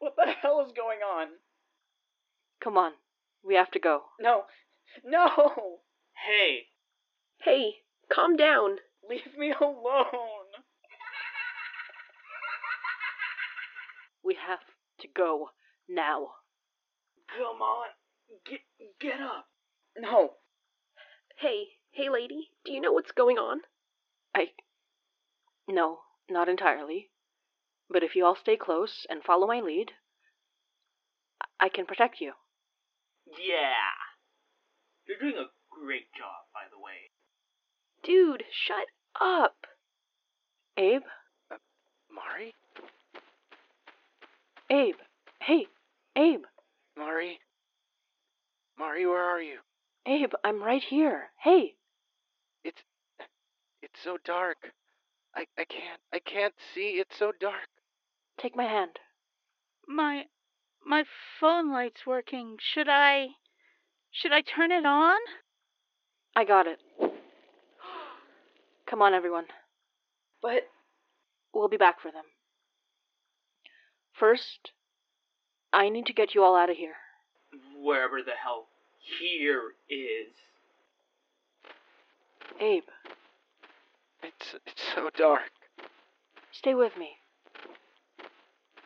What 0.00 0.16
the 0.16 0.26
hell 0.26 0.60
is 0.66 0.72
going 0.72 1.00
on? 1.00 1.38
Come 2.60 2.76
on. 2.76 2.92
We 3.44 3.54
have 3.54 3.70
to 3.72 3.80
go. 3.80 4.12
No. 4.20 4.44
No! 5.04 5.80
Hey. 6.26 6.66
Hey, 7.38 7.76
calm 8.12 8.36
down. 8.36 8.76
Leave 9.08 9.36
me 9.38 9.52
alone. 9.60 10.50
We 14.22 14.34
have 14.34 14.60
to 15.00 15.08
go 15.08 15.50
now. 15.88 16.28
Come 17.36 17.62
on. 17.62 17.86
Get 18.44 18.60
get 19.00 19.20
up. 19.20 19.46
No. 19.98 20.34
Hey, 21.38 21.64
hey 21.92 22.10
lady, 22.10 22.50
do 22.64 22.72
you 22.72 22.80
know 22.80 22.92
what's 22.92 23.12
going 23.12 23.38
on? 23.38 23.60
I. 24.34 24.50
No, 25.68 26.00
not 26.28 26.48
entirely. 26.48 27.10
But 27.88 28.04
if 28.04 28.14
you 28.14 28.24
all 28.24 28.36
stay 28.36 28.56
close 28.56 29.06
and 29.08 29.22
follow 29.24 29.46
my 29.46 29.60
lead, 29.60 29.92
I 31.58 31.68
can 31.68 31.86
protect 31.86 32.20
you. 32.20 32.32
Yeah. 33.26 34.09
You're 35.06 35.18
doing 35.18 35.42
a 35.42 35.50
great 35.70 36.12
job, 36.16 36.46
by 36.52 36.68
the 36.70 36.78
way. 36.78 37.10
Dude, 38.02 38.44
shut 38.50 38.86
up. 39.20 39.66
Abe? 40.76 41.02
Uh, 41.50 41.56
Mari? 42.14 42.54
Abe. 44.70 44.96
Hey, 45.40 45.66
Abe. 46.16 46.44
Mari? 46.96 47.40
Mari, 48.78 49.06
where 49.06 49.24
are 49.24 49.42
you? 49.42 49.58
Abe, 50.06 50.32
I'm 50.44 50.62
right 50.62 50.82
here. 50.82 51.30
Hey. 51.42 51.74
It's 52.64 52.82
it's 53.82 53.98
so 54.02 54.18
dark. 54.24 54.72
I 55.34 55.46
I 55.58 55.64
can't 55.64 56.00
I 56.12 56.18
can't 56.18 56.54
see. 56.74 56.98
It's 57.00 57.18
so 57.18 57.32
dark. 57.38 57.68
Take 58.40 58.56
my 58.56 58.64
hand. 58.64 58.98
My 59.86 60.24
my 60.84 61.04
phone 61.38 61.70
light's 61.72 62.06
working. 62.06 62.56
Should 62.60 62.88
I 62.88 63.28
should 64.12 64.32
I 64.32 64.42
turn 64.42 64.70
it 64.70 64.84
on? 64.84 65.18
I 66.36 66.44
got 66.44 66.66
it. 66.66 66.78
Come 68.88 69.02
on, 69.02 69.14
everyone. 69.14 69.44
But 70.42 70.68
we'll 71.54 71.68
be 71.68 71.76
back 71.76 72.00
for 72.00 72.10
them. 72.10 72.24
First, 74.18 74.72
I 75.72 75.88
need 75.88 76.06
to 76.06 76.12
get 76.12 76.34
you 76.34 76.42
all 76.42 76.56
out 76.56 76.70
of 76.70 76.76
here. 76.76 76.94
Wherever 77.82 78.22
the 78.22 78.32
hell 78.42 78.66
here 79.18 79.72
is. 79.88 80.34
Abe. 82.60 82.84
It's 84.22 84.54
it's 84.66 84.82
so 84.94 85.10
dark. 85.16 85.50
Stay 86.52 86.74
with 86.74 86.92
me. 86.98 87.10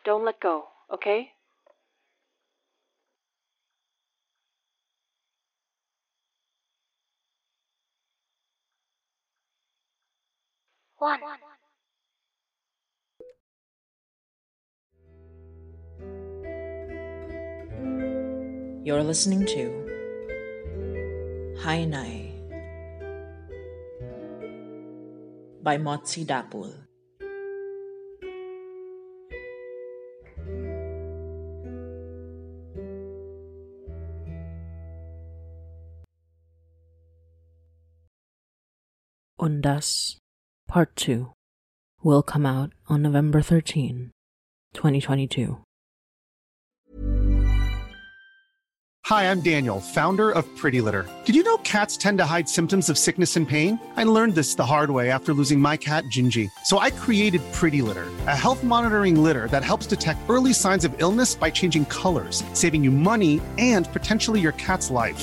Don't 0.05 0.25
let 0.25 0.39
go, 0.41 0.65
okay? 0.93 1.31
One. 10.99 11.21
You're 18.85 19.03
listening 19.03 19.45
to 19.47 19.65
Hi 21.63 21.85
Nay 21.85 22.31
by 25.63 25.79
Motzie 25.79 26.25
Dapul. 26.25 26.73
Undas 39.41 40.21
Part 40.75 40.97
2 40.97 41.31
will 42.03 42.25
come 42.25 42.45
out 42.45 42.73
on 42.89 43.01
November 43.01 43.41
13, 43.41 44.11
2022. 44.73 45.59
Hi, 49.07 49.31
I'm 49.31 49.43
Daniel, 49.43 49.81
founder 49.81 50.31
of 50.31 50.45
Pretty 50.57 50.81
Litter. 50.81 51.07
Did 51.27 51.37
you 51.37 51.43
know 51.45 51.59
cats 51.59 51.97
tend 51.97 52.19
to 52.19 52.25
hide 52.25 52.49
symptoms 52.49 52.89
of 52.89 52.97
sickness 52.97 53.37
and 53.37 53.47
pain? 53.47 53.79
I 53.97 54.05
learned 54.05 54.35
this 54.35 54.55
the 54.55 54.65
hard 54.65 54.91
way 54.91 55.11
after 55.11 55.33
losing 55.35 55.61
my 55.61 55.77
cat, 55.77 56.05
Gingy. 56.05 56.51
So 56.65 56.79
I 56.79 56.91
created 56.91 57.43
Pretty 57.53 57.83
Litter, 57.83 58.07
a 58.27 58.35
health 58.35 58.65
monitoring 58.65 59.23
litter 59.23 59.47
that 59.49 59.63
helps 59.63 59.87
detect 59.87 60.29
early 60.29 60.55
signs 60.55 60.85
of 60.87 61.01
illness 61.01 61.35
by 61.35 61.51
changing 61.51 61.85
colors, 61.85 62.43
saving 62.55 62.83
you 62.83 62.91
money 62.91 63.41
and 63.59 63.87
potentially 63.93 64.41
your 64.41 64.53
cat's 64.53 64.91
life. 64.91 65.23